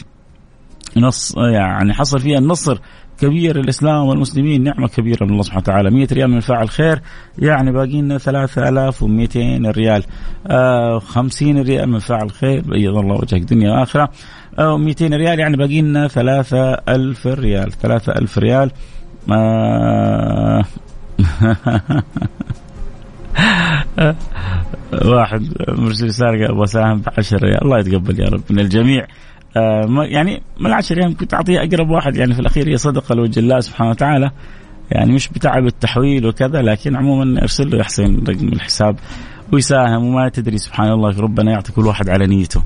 نص 0.97 1.35
يعني 1.37 1.95
حصل 1.95 2.21
فيها 2.21 2.39
النصر 2.39 2.79
كبير 3.21 3.61
الإسلام 3.61 4.07
والمسلمين 4.07 4.63
نعمة 4.63 4.89
كبيرة 4.89 5.25
من 5.25 5.31
الله 5.31 5.43
سبحانه 5.43 5.63
وتعالى. 5.63 5.91
100 5.91 6.07
ريال 6.13 6.31
من 6.31 6.41
فاعل 6.41 6.69
خير 6.69 7.01
يعني 7.39 7.73
باقي 7.73 8.01
لنا 8.01 8.19
3200 8.19 9.71
ريال. 9.71 10.05
آه 10.47 10.99
50 10.99 11.63
ريال 11.63 11.89
من 11.89 11.99
فاعل 11.99 12.31
خير 12.31 12.61
بيض 12.61 12.97
الله 12.97 13.15
وجهك 13.15 13.41
دنيا 13.41 13.71
وآخرة. 13.71 14.09
آه 14.59 14.79
200 14.79 15.07
ريال 15.07 15.39
يعني 15.39 15.57
باقي 15.57 15.81
لنا 15.81 16.09
3000 16.09 17.27
ريال. 17.27 17.73
3000 17.73 18.39
ريال. 18.39 18.71
آه. 19.33 20.65
واحد 25.05 25.43
مرسل 25.69 26.07
رسالة 26.07 26.51
أبغى 26.51 26.65
اساهم 26.65 26.99
ب 26.99 27.09
10 27.19 27.39
ريال. 27.39 27.63
الله 27.63 27.79
يتقبل 27.79 28.21
يا 28.21 28.29
رب 28.29 28.43
من 28.51 28.59
الجميع. 28.59 29.07
آه 29.57 30.05
يعني 30.05 30.43
من 30.61 30.67
العشر 30.67 30.97
أيام 30.99 31.15
كنت 31.15 31.35
اعطيها 31.35 31.65
أقرب 31.65 31.91
واحد. 31.91 32.17
يعني 32.17 32.35
في 32.35 32.41
الأخير 32.41 32.69
هي 32.69 32.77
صدقة 32.77 33.15
لوجه 33.15 33.41
الله 33.41 33.61
سبحانه 33.61 33.91
وتعالى. 33.91 34.31
يعني 34.91 35.13
مش 35.13 35.29
بتعب 35.29 35.67
التحويل 35.67 36.27
وكذا 36.27 36.63
لكن 36.63 36.97
عموما 36.97 37.43
أرسل 37.43 37.71
له 37.71 37.79
يحسن 37.79 38.25
رقم 38.29 38.49
الحساب 38.49 38.97
ويساهم 39.53 40.05
وما 40.05 40.29
تدري 40.29 40.59
سبحان 40.59 40.91
الله 40.93 41.21
ربنا 41.21 41.53
يعطي 41.53 41.73
كل 41.73 41.87
واحد 41.87 42.09
على 42.09 42.27
نيته. 42.27 42.63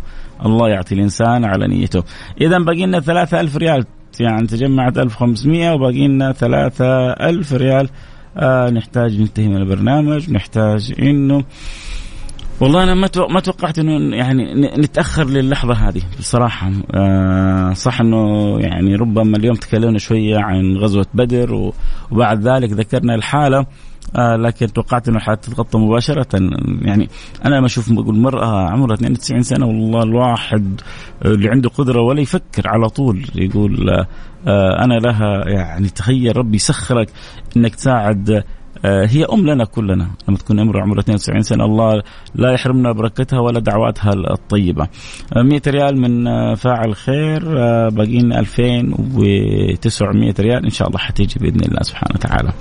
الله 0.46 0.68
يعطي 0.68 0.94
الإنسان 0.94 1.44
على 1.44 1.66
نيته. 1.68 2.02
اذا 2.40 2.58
باقي 2.58 2.86
لنا 2.86 3.00
3000 3.00 3.56
ريال. 3.56 3.84
يعني 4.20 4.46
تجمعت 4.46 4.98
1500 4.98 5.72
وباقي 5.72 6.08
لنا 6.08 6.32
3000 6.32 7.52
ريال. 7.52 7.88
آه 8.36 8.70
نحتاج 8.70 9.20
ننتهي 9.20 9.48
من 9.48 9.56
البرنامج. 9.56 10.30
نحتاج 10.30 10.94
إنه 11.02 11.44
والله 12.60 12.82
أنا 12.82 12.94
ما 12.94 13.08
ما 13.30 13.40
توقعت 13.40 13.78
إنه 13.78 14.16
يعني 14.16 14.54
نتأخر 14.78 15.24
للحظة 15.24 15.74
هذه 15.74 16.02
بصراحة. 16.18 16.70
آه 16.94 17.72
صح 17.72 18.00
إنه 18.00 18.56
يعني 18.60 18.94
ربما 18.94 19.36
اليوم 19.36 19.54
تكلمنا 19.56 19.98
شوية 19.98 20.38
عن 20.38 20.76
غزوة 20.76 21.06
بدر 21.14 21.72
وبعد 22.10 22.48
ذلك 22.48 22.72
ذكرنا 22.72 23.14
الحالة. 23.14 23.66
آه 24.16 24.36
لكن 24.36 24.72
توقعت 24.72 25.08
إنه 25.08 25.18
حتتغطى 25.18 25.78
مباشرة. 25.78 26.26
يعني 26.82 27.08
أنا 27.44 27.54
لما 27.54 27.66
أشوف 27.66 27.92
بقول 27.92 28.18
مرأة 28.18 28.70
عمرها 28.70 28.94
92 28.94 29.42
سنة 29.42 29.66
والله 29.66 30.02
الواحد 30.02 30.80
اللي 31.24 31.48
عنده 31.48 31.68
قدرة 31.68 32.00
ولا 32.00 32.20
يفكر 32.20 32.68
على 32.68 32.88
طول 32.88 33.24
يقول 33.34 33.90
آه 34.46 34.84
أنا 34.84 34.94
لها 34.94 35.48
يعني 35.48 35.88
تخيل 35.88 36.36
ربي 36.36 36.56
يسخرك 36.56 37.08
إنك 37.56 37.74
تساعد 37.74 38.30
آه، 38.30 38.44
هي 38.84 39.24
أم 39.24 39.46
لنا 39.46 39.64
كلنا. 39.64 40.10
لما 40.28 40.38
تكون 40.38 40.58
امراه 40.58 40.82
عمرها 40.82 41.00
92 41.00 41.42
سنة 41.42 41.64
الله 41.64 42.02
لا 42.34 42.52
يحرمنا 42.52 42.92
بركتها 42.92 43.40
ولا 43.40 43.60
دعواتها 43.60 44.12
الطيبة. 44.12 44.88
100 45.36 45.62
آه، 45.66 45.70
ريال 45.70 46.00
من 46.00 46.26
آه، 46.26 46.54
فاعل 46.54 46.94
خير. 46.94 47.54
باقيين 47.88 48.32
2900 48.32 50.34
ريال. 50.40 50.64
إن 50.64 50.70
شاء 50.70 50.88
الله 50.88 50.98
حتيجي 50.98 51.34
بإذن 51.40 51.60
الله 51.60 51.82
سبحانه 51.82 52.14
وتعالى. 52.14 52.52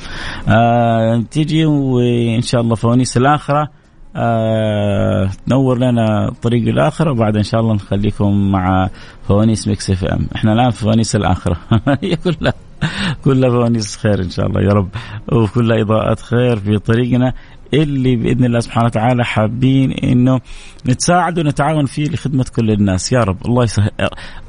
تيجي 1.32 1.66
وإن 1.66 2.42
شاء 2.42 2.62
الله 2.62 2.76
فوانيس 2.76 3.18
الآخرة. 3.18 3.68
آه 4.16 5.30
تنور 5.48 5.78
لنا 5.78 6.28
الطريق 6.28 6.68
الآخرة 6.68 7.12
وبعد 7.12 7.38
إن 7.38 7.44
شاء 7.44 7.62
الله 7.62 7.74
نخليكم 7.74 8.52
مع 8.52 8.90
فوانيس 9.28 9.68
مكس 9.68 9.90
إف 9.90 10.06
إم. 10.06 10.28
إحنا 10.36 10.54
الآن 10.54 10.70
في 10.70 10.80
فوانيس 10.80 11.16
الآخرة. 11.16 11.58
هي 12.04 12.16
كلها. 12.16 12.54
كلها 13.24 13.50
فوانيس 13.50 13.98
خير 13.98 14.22
إن 14.22 14.30
شاء 14.30 14.46
الله 14.48 14.62
يا 14.62 14.74
رب. 14.74 14.90
وكلها 15.32 15.82
إضاءات 15.82 16.20
خير 16.20 16.60
في 16.60 16.78
طريقنا. 16.78 17.34
اللي 17.74 18.16
بإذن 18.16 18.46
الله 18.46 18.60
سبحانه 18.60 18.86
وتعالى 18.86 19.26
حابين 19.26 19.92
إنه 19.92 20.40
نتساعد 20.88 21.40
ونتعاون 21.40 21.86
فيه 21.86 22.10
لخدمة 22.10 22.46
كل 22.56 22.72
الناس. 22.72 23.12
يا 23.12 23.20
رب. 23.20 23.38
الله 23.46 23.64
يسهل 23.64 23.90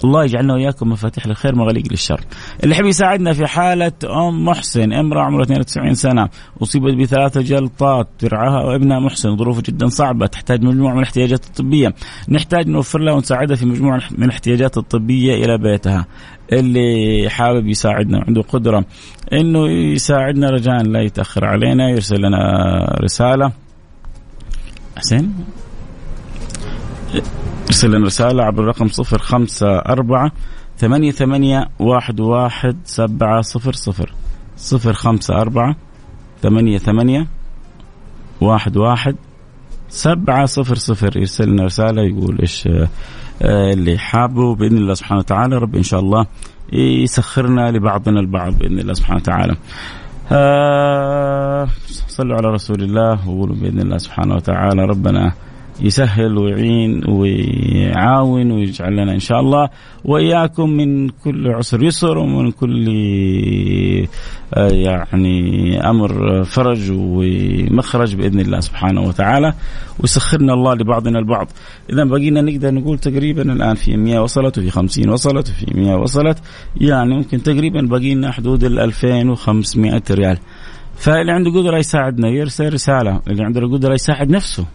الله 0.05 0.25
يجعلنا 0.25 0.55
وإياكم 0.55 0.89
مفاتيح 0.89 1.27
للخير 1.27 1.55
مغاليق 1.55 1.85
للشر. 1.91 2.21
اللي 2.65 2.75
يحب 2.75 2.87
يساعدنا 2.87 3.33
في 3.33 3.47
حالة 3.47 3.93
أم 4.05 4.45
محسن 4.45 4.93
امرأة 4.93 5.23
عمرها 5.23 5.43
92 5.43 5.95
سنة 5.95 6.29
أصيبت 6.63 6.95
بثلاثة 6.95 7.41
جلطات 7.41 8.09
ترعاها 8.19 8.65
وابنها 8.65 9.01
محسن 9.01 9.37
ظروفه 9.37 9.63
جدا 9.63 9.89
صعبة 9.89 10.27
تحتاج 10.27 10.63
مجموعة 10.65 10.93
من 10.93 10.99
الاحتياجات 10.99 11.45
الطبية. 11.45 11.95
نحتاج 12.29 12.69
نوفر 12.69 12.99
لها 12.99 13.15
ونساعدها 13.15 13.57
في 13.57 13.67
مجموعة 13.67 14.01
من 14.19 14.25
الاحتياجات 14.25 14.79
الطبية 14.79 15.45
إلى 15.45 15.59
بيتها. 15.59 16.07
اللي 16.53 17.31
حابب 17.31 17.67
يساعدنا 17.67 18.19
وعنده 18.19 18.43
قدرة 18.43 18.85
إنه 19.33 19.69
يساعدنا 19.69 20.51
رجاء 20.51 20.83
لا 20.83 21.03
يتأخر 21.03 21.45
علينا 21.45 21.91
يرسل 21.91 22.19
لنا 22.19 22.39
رسالة. 23.01 23.53
حسين 24.97 25.35
ارسل 27.67 27.91
لنا 27.91 28.07
رسالة 28.07 28.45
عبر 28.45 28.63
الرقم 28.63 28.89
صفر 28.89 29.19
خمسة 29.19 29.79
أربعة 29.79 30.33
ثمانية 30.79 31.11
ثمانية 31.11 31.69
واحد 31.79 32.21
واحد 32.21 32.77
سبعة 32.85 33.41
صفر 33.41 33.73
صفر. 33.73 34.15
صفر 34.57 34.93
خمسة 34.93 35.35
أربعة 35.35 35.77
ثمانية 36.43 36.79
ثمانية 36.79 37.27
واحد 38.41 38.77
واحد 38.77 39.17
سبعة 39.89 40.47
صفر 40.47 40.75
صفر. 40.75 41.17
يرسل 41.17 41.49
لنا 41.49 41.65
رسالة 41.65 42.03
يقول 42.03 42.39
إيش 42.41 42.67
آه، 42.67 42.89
اللي 43.43 43.99
حابه 43.99 44.55
بإذن 44.55 44.77
الله 44.77 44.95
سبحانه 44.95 45.19
وتعالى 45.21 45.57
رب 45.57 45.77
إن 45.77 45.83
شاء 45.83 46.01
الله 46.01 46.27
يسخرنا 46.73 47.71
لبعضنا 47.71 48.21
البعض 48.21 48.59
بإذن 48.59 48.79
الله 48.79 48.93
سبحانه 48.93 49.17
وتعالى. 49.17 49.57
آه 50.33 51.69
صلوا 51.89 52.37
على 52.37 52.49
رسول 52.49 52.83
الله 52.83 53.29
وقولوا 53.29 53.57
بإذن 53.57 53.81
الله 53.81 53.99
سبحانه 53.99 54.35
وتعالى 54.35 54.85
ربنا 54.85 55.33
يسهل 55.83 56.39
ويعين 56.39 57.11
ويعاون 57.11 58.53
ويجعل 58.53 58.93
لنا 58.93 59.13
إن 59.13 59.19
شاء 59.19 59.41
الله. 59.41 59.69
وإياكم 60.05 60.71
من 60.71 61.09
كل 61.09 61.49
عسر 61.49 61.83
يسر 61.83 62.19
ومن 62.19 62.51
كل 62.51 62.89
آه، 64.55 64.69
يعني 64.69 65.81
أمر 65.91 66.45
فرج 66.45 66.91
ومخرج 66.91 68.15
بإذن 68.15 68.41
الله 68.41 68.61
سبحانه 68.61 69.01
وتعالى. 69.01 69.53
ويسخرنا 70.01 70.53
الله 70.53 70.75
لبعضنا 70.75 71.19
البعض. 71.19 71.49
اذا 71.93 72.05
بقينا 72.05 72.41
نقدر 72.41 72.75
نقول 72.75 72.99
تقريبا 72.99 73.43
الآن 73.53 73.75
في 73.75 73.97
100 73.97 74.19
وصلت 74.19 74.59
وفي 74.59 74.71
50 74.71 75.11
وصلت 75.11 75.49
وفي 75.49 75.81
100 75.81 75.95
وصلت. 75.95 76.39
يعني 76.81 77.15
ممكن 77.15 77.43
تقريبا 77.43 77.81
بقينا 77.81 78.31
حدود 78.31 78.65
ال 78.65 78.79
2500 78.79 80.03
ريال. 80.11 80.39
فاللي 80.97 81.33
عنده 81.33 81.51
قدرة 81.51 81.79
يساعدنا 81.79 82.29
يرسل 82.29 82.73
رسالة. 82.73 83.21
اللي 83.29 83.45
عنده 83.45 83.61
قدرة 83.61 83.95
يساعد 83.95 84.31
نفسه. 84.31 84.67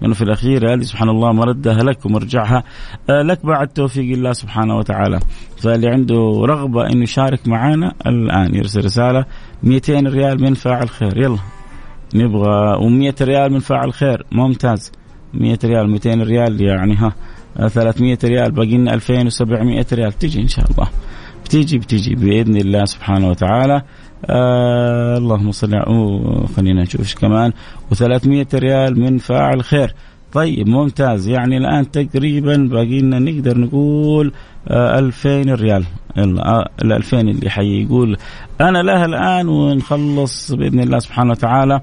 لأنه 0.00 0.14
في 0.14 0.22
الأخير 0.22 0.74
هذه 0.74 0.80
سبحان 0.80 1.08
الله 1.08 1.32
مردها 1.32 1.82
لك 1.82 2.06
ومرجعها. 2.06 2.62
آه، 3.10 3.22
لك 3.22 3.46
بعد 3.46 3.68
توفيق 3.68 4.12
الله 4.12 4.32
سبحانه 4.32 4.76
وتعالى. 4.76 5.20
فاللي 5.62 5.88
عنده 5.88 6.42
رغبة 6.44 6.86
أنه 6.86 7.02
يشارك 7.02 7.48
معنا 7.48 7.92
الآن 8.06 8.54
يرسل 8.54 8.84
رسالة 8.84 9.24
200 9.62 10.06
ريال 10.06 10.42
من 10.42 10.54
فاعل 10.54 10.88
خير. 10.88 11.18
يلا 11.18 11.38
نبغى 12.14 12.76
و100 12.76 13.22
ريال 13.22 13.52
من 13.52 13.58
فاعل 13.58 13.92
خير. 13.92 14.26
ممتاز. 14.32 14.92
100 15.34 15.58
ريال 15.64 15.90
200 15.90 16.22
ريال 16.22 16.60
يعني 16.60 16.96
ها. 16.96 17.12
300 17.68 18.18
ريال 18.24 18.52
باقي 18.52 18.76
لنا 18.76 18.94
2700 18.94 19.86
ريال. 19.92 20.12
تجي 20.12 20.42
إن 20.42 20.48
شاء 20.48 20.70
الله. 20.70 20.88
بتيجي 21.44 21.78
بتيجي 21.78 22.14
بإذن 22.14 22.56
الله 22.56 22.84
سبحانه 22.84 23.28
وتعالى. 23.28 23.82
آه 24.26 25.16
اللهم 25.18 25.52
صل 25.52 25.74
على 25.74 26.46
خلينا 26.56 26.82
نشوف 26.82 27.00
إيش 27.00 27.14
كمان. 27.14 27.52
و300 27.94 28.54
ريال 28.54 29.00
من 29.00 29.18
فاعل 29.18 29.64
خير. 29.64 29.94
طيب 30.32 30.68
ممتاز. 30.68 31.28
يعني 31.28 31.56
الآن 31.56 31.90
تقريبا 31.90 32.56
باقي 32.56 33.00
لنا 33.00 33.18
نقدر 33.18 33.58
نقول 33.58 34.32
آه 34.68 34.98
2000 34.98 35.54
ريال. 35.54 35.84
يلا 36.16 36.48
آه 36.48 36.68
ال 36.82 36.92
2000 36.92 37.20
اللي 37.20 37.50
حيقول 37.50 38.16
أنا 38.60 38.78
لها 38.78 39.04
الآن 39.04 39.48
ونخلص 39.48 40.52
بإذن 40.52 40.80
الله 40.80 40.98
سبحانه 40.98 41.30
وتعالى. 41.30 41.80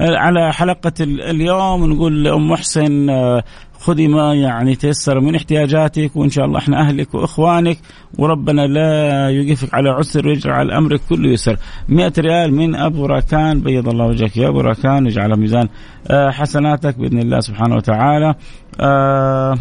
آه، 0.00 0.16
على 0.16 0.52
حلقة 0.52 0.92
اليوم 1.00 1.92
نقول 1.92 2.24
لأم 2.24 2.50
محسن 2.50 3.10
آه، 3.10 3.44
خذي 3.80 4.08
ما 4.08 4.34
يعني 4.34 4.74
تيسر 4.74 5.20
من 5.20 5.34
احتياجاتك 5.34 6.16
وإن 6.16 6.30
شاء 6.30 6.44
الله 6.44 6.58
إحنا 6.58 6.80
أهلك 6.80 7.14
وإخوانك 7.14 7.78
وربنا 8.18 8.66
لا 8.66 9.28
يوقفك 9.28 9.74
على 9.74 9.90
عسر 9.90 10.28
ويجعل 10.28 10.70
امرك 10.70 11.00
كله 11.08 11.30
يسر. 11.30 11.56
100 11.88 12.12
ريال 12.18 12.54
من 12.54 12.74
أبو 12.74 13.06
راكان 13.06 13.60
بيض 13.60 13.88
الله 13.88 14.06
وجهك 14.06 14.36
يا 14.36 14.48
أبو 14.48 14.60
راكان 14.60 15.06
يجعل 15.06 15.36
ميزان 15.40 15.68
آه، 16.10 16.30
حسناتك 16.30 16.98
بإذن 16.98 17.18
الله 17.18 17.40
سبحانه 17.40 17.76
وتعالى. 17.76 18.34
آه 18.80 19.58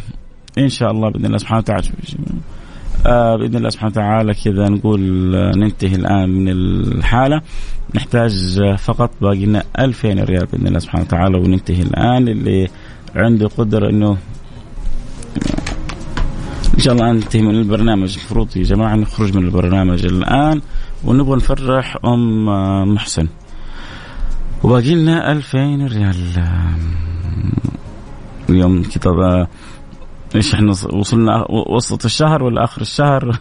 إن 0.57 0.69
شاء 0.69 0.91
الله 0.91 1.09
بإذن 1.09 1.25
الله 1.25 1.37
سبحانه 1.37 1.59
وتعالى 1.59 1.87
آه 3.07 3.35
بإذن 3.37 3.55
الله 3.55 3.69
سبحانه 3.69 3.91
وتعالى 3.91 4.33
كذا 4.33 4.69
نقول 4.69 5.01
ننتهي 5.57 5.95
الآن 5.95 6.29
من 6.29 6.49
الحالة. 6.49 7.41
نحتاج 7.95 8.59
فقط 8.77 9.11
باقي 9.21 9.45
لنا 9.45 9.63
2000 9.79 10.09
ريال 10.09 10.45
بإذن 10.45 10.67
الله 10.67 10.79
سبحانه 10.79 11.03
وتعالى 11.03 11.37
وننتهي 11.37 11.81
الآن 11.81 12.27
اللي 12.27 12.67
عنده 13.15 13.47
قدرة 13.47 13.89
إنه 13.89 14.17
إن 16.75 16.79
شاء 16.79 16.93
الله 16.93 17.11
أنتهي 17.11 17.41
من 17.41 17.55
البرنامج. 17.55 18.17
المفروض 18.17 18.57
يا 18.57 18.63
جماعة 18.63 18.95
نخرج 18.95 19.37
من 19.37 19.45
البرنامج 19.45 20.05
الآن 20.05 20.61
ونبغى 21.03 21.35
نفرح 21.35 21.97
أم 22.05 22.45
محسن. 22.93 23.27
وباقي 24.63 24.95
لنا 24.95 25.31
2000 25.31 25.87
ريال. 25.87 26.43
اليوم 28.49 28.83
كذا 28.83 29.47
إيش 30.35 30.53
إحنا 30.53 30.71
وصلنا 30.93 31.45
وسط 31.49 32.05
الشهر 32.05 32.43
ولا 32.43 32.63
آخر 32.63 32.81
الشهر؟ 32.81 33.31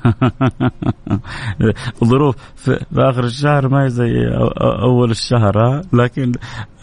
الظروف 2.02 2.36
في 2.56 2.80
آخر 2.96 3.24
الشهر 3.24 3.68
ما 3.68 3.84
هي 3.84 3.88
زي 3.88 4.12
أول 4.82 5.10
الشهر 5.10 5.58
ها؟ 5.58 5.82
لكن 5.92 6.32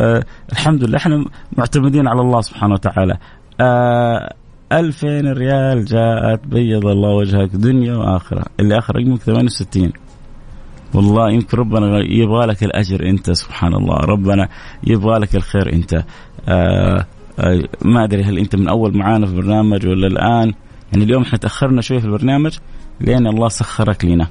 آه 0.02 0.24
الحمد 0.52 0.84
لله 0.84 0.98
إحنا 0.98 1.26
معتمدين 1.58 2.08
على 2.08 2.22
الله 2.22 2.42
سبحانه 2.42 2.74
وتعالى. 2.74 3.18
آه 3.62 4.34
2000 4.72 5.08
ريال 5.08 5.86
جاءت 5.86 6.48
بيض 6.48 6.86
الله 6.86 7.10
وجهك 7.10 7.50
دنيا 7.56 7.96
وآخرة. 7.96 8.46
اللي 8.60 8.78
آخر 8.78 8.96
رقمك 8.96 9.22
68 9.22 9.92
والله 10.94 11.32
يمكن 11.32 11.58
ربنا 11.58 12.00
يبغى 12.00 12.46
لك 12.46 12.64
الأجر 12.64 13.10
أنت 13.10 13.32
سبحان 13.32 13.74
الله. 13.74 13.96
ربنا 13.96 14.50
يبغى 14.88 15.20
لك 15.20 15.36
الخير 15.36 15.74
أنت. 15.74 16.04
آه 16.50 17.06
ما 17.86 18.04
أدري 18.04 18.24
هل 18.24 18.38
أنت 18.38 18.56
من 18.56 18.68
أول 18.68 18.98
معانا 18.98 19.26
في 19.26 19.32
البرنامج 19.32 19.88
ولا 19.88 20.08
الآن. 20.08 20.54
يعني 20.92 21.04
اليوم 21.04 21.24
إحنا 21.24 21.38
تأخرنا 21.38 21.82
شوي 21.82 22.00
في 22.00 22.06
البرنامج 22.06 22.58
لأن 23.02 23.28
الله 23.28 23.48
سخرك 23.48 24.06
لنا. 24.06 24.28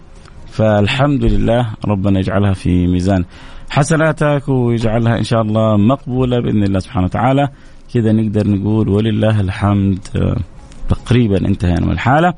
فالحمد 0.50 1.24
لله 1.24 1.70
ربنا 1.84 2.18
يجعلها 2.18 2.52
في 2.52 2.86
ميزان 2.86 3.24
حسناتك 3.70 4.48
ويجعلها 4.48 5.18
إن 5.18 5.24
شاء 5.24 5.42
الله 5.42 5.76
مقبولة 5.76 6.40
بإذن 6.40 6.62
الله 6.62 6.78
سبحانه 6.78 7.06
وتعالى. 7.06 7.48
كذا 7.94 8.12
نقدر 8.12 8.48
نقول 8.48 8.88
ولله 8.88 9.40
الحمد 9.40 9.98
آه، 10.16 10.36
تقريبا 10.88 11.48
انتهينا 11.48 11.86
من 11.86 11.92
الحالة. 11.92 12.34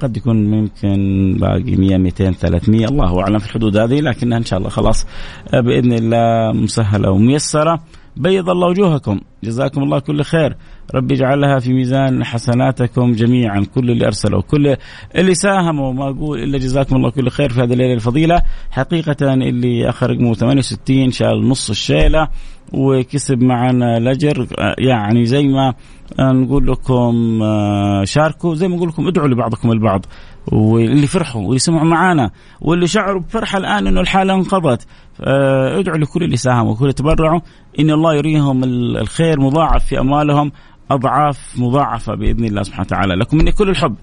قد 0.00 0.16
يكون 0.16 0.50
ممكن 0.50 1.36
باقي 1.40 1.76
100 1.76 1.96
200 1.96 2.30
300 2.30 2.86
الله 2.86 3.20
أعلم 3.20 3.38
في 3.38 3.46
الحدود 3.46 3.76
هذه 3.76 4.00
لكنها 4.00 4.38
إن 4.38 4.44
شاء 4.44 4.58
الله 4.58 4.70
خلاص 4.70 5.06
آه 5.54 5.60
بإذن 5.60 5.92
الله 5.92 6.52
مسهلة 6.52 7.10
وميسرة. 7.10 7.80
بيض 8.16 8.50
الله 8.50 8.68
وجوهكم. 8.68 9.20
جزاكم 9.44 9.82
الله 9.82 9.98
كل 9.98 10.22
خير. 10.22 10.56
ربي 10.94 11.14
يجعلها 11.14 11.58
في 11.58 11.72
ميزان 11.72 12.24
حسناتكم 12.24 13.12
جميعا. 13.12 13.64
كل 13.74 13.90
اللي 13.90 14.06
ارسلوا 14.06 14.42
كل 14.42 14.76
اللي 15.16 15.34
ساهموا 15.34 15.92
ما 15.92 16.08
أقول 16.08 16.42
إلا 16.42 16.58
جزاكم 16.58 16.96
الله 16.96 17.10
كل 17.10 17.28
خير 17.30 17.52
في 17.52 17.60
هذه 17.60 17.72
الليلة 17.72 17.94
الفضيلة. 17.94 18.42
حقيقة 18.70 19.34
اللي 19.34 19.88
آخر 19.88 20.10
رقمه 20.10 20.34
68 20.34 21.10
شال 21.10 21.48
نص 21.48 21.70
الشيلة. 21.70 22.28
وكسب 22.72 23.42
معنا 23.42 23.96
الاجر 23.96 24.46
يعني 24.78 25.24
زي 25.24 25.42
ما 25.42 25.74
نقول 26.20 26.66
لكم 26.66 27.40
آه، 27.42 28.04
شاركوا. 28.04 28.54
زي 28.54 28.68
ما 28.68 28.76
نقول 28.76 28.88
لكم 28.88 29.08
ادعوا 29.08 29.28
لبعضكم 29.28 29.72
البعض. 29.72 30.06
واللي 30.52 31.06
فرحوا 31.06 31.42
واللي 31.42 31.58
سمعوا 31.58 31.84
معانا 31.84 32.30
واللي 32.60 32.86
شعروا 32.86 33.20
بفرحة 33.20 33.58
الآن 33.58 33.86
إنه 33.86 34.00
الحالة 34.00 34.34
انقضت. 34.34 34.86
آه، 35.20 35.78
ادعوا 35.78 35.98
لكل 35.98 36.24
اللي 36.24 36.36
ساهموا 36.36 36.72
وكل 36.72 36.92
تبرعوا. 36.92 37.40
إن 37.80 37.90
الله 37.90 38.14
يريهم 38.14 38.64
الخير 38.64 39.40
مضاعف 39.40 39.84
في 39.84 40.00
أموالهم 40.00 40.52
أضعاف 40.90 41.54
مضاعفة 41.58 42.14
بإذن 42.14 42.44
الله 42.44 42.62
سبحانه 42.62 42.86
وتعالى. 42.86 43.14
لكم 43.14 43.36
مني 43.36 43.52
كل 43.52 43.68
الحب. 43.68 43.94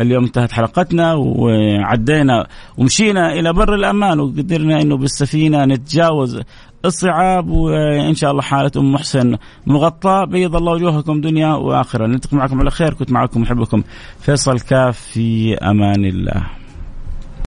اليوم 0.00 0.24
انتهت 0.24 0.52
حلقتنا 0.52 1.14
وعدينا 1.14 2.46
ومشينا 2.78 3.32
إلى 3.32 3.52
بر 3.52 3.74
الأمان 3.74 4.20
وقدرنا 4.20 4.82
إنه 4.82 4.96
بالسفينة 4.96 5.64
نتجاوز 5.64 6.40
الصعاب 6.84 7.50
وإن 7.50 8.14
شاء 8.14 8.30
الله 8.30 8.42
حالة 8.42 8.70
أم 8.76 8.92
محسن 8.92 9.36
مغطاة. 9.66 10.24
بيض 10.24 10.56
الله 10.56 10.72
وجوهكم 10.72 11.20
دنيا 11.20 11.54
وآخرة. 11.54 12.06
نلتقي 12.06 12.36
معكم 12.36 12.60
على 12.60 12.70
خير. 12.70 12.94
كنت 12.94 13.12
معكم 13.12 13.40
محبكم 13.40 13.82
فيصل 14.20 14.60
كاف 14.60 14.98
في 14.98 15.54
أمان 15.54 16.04
الله. 16.04 16.59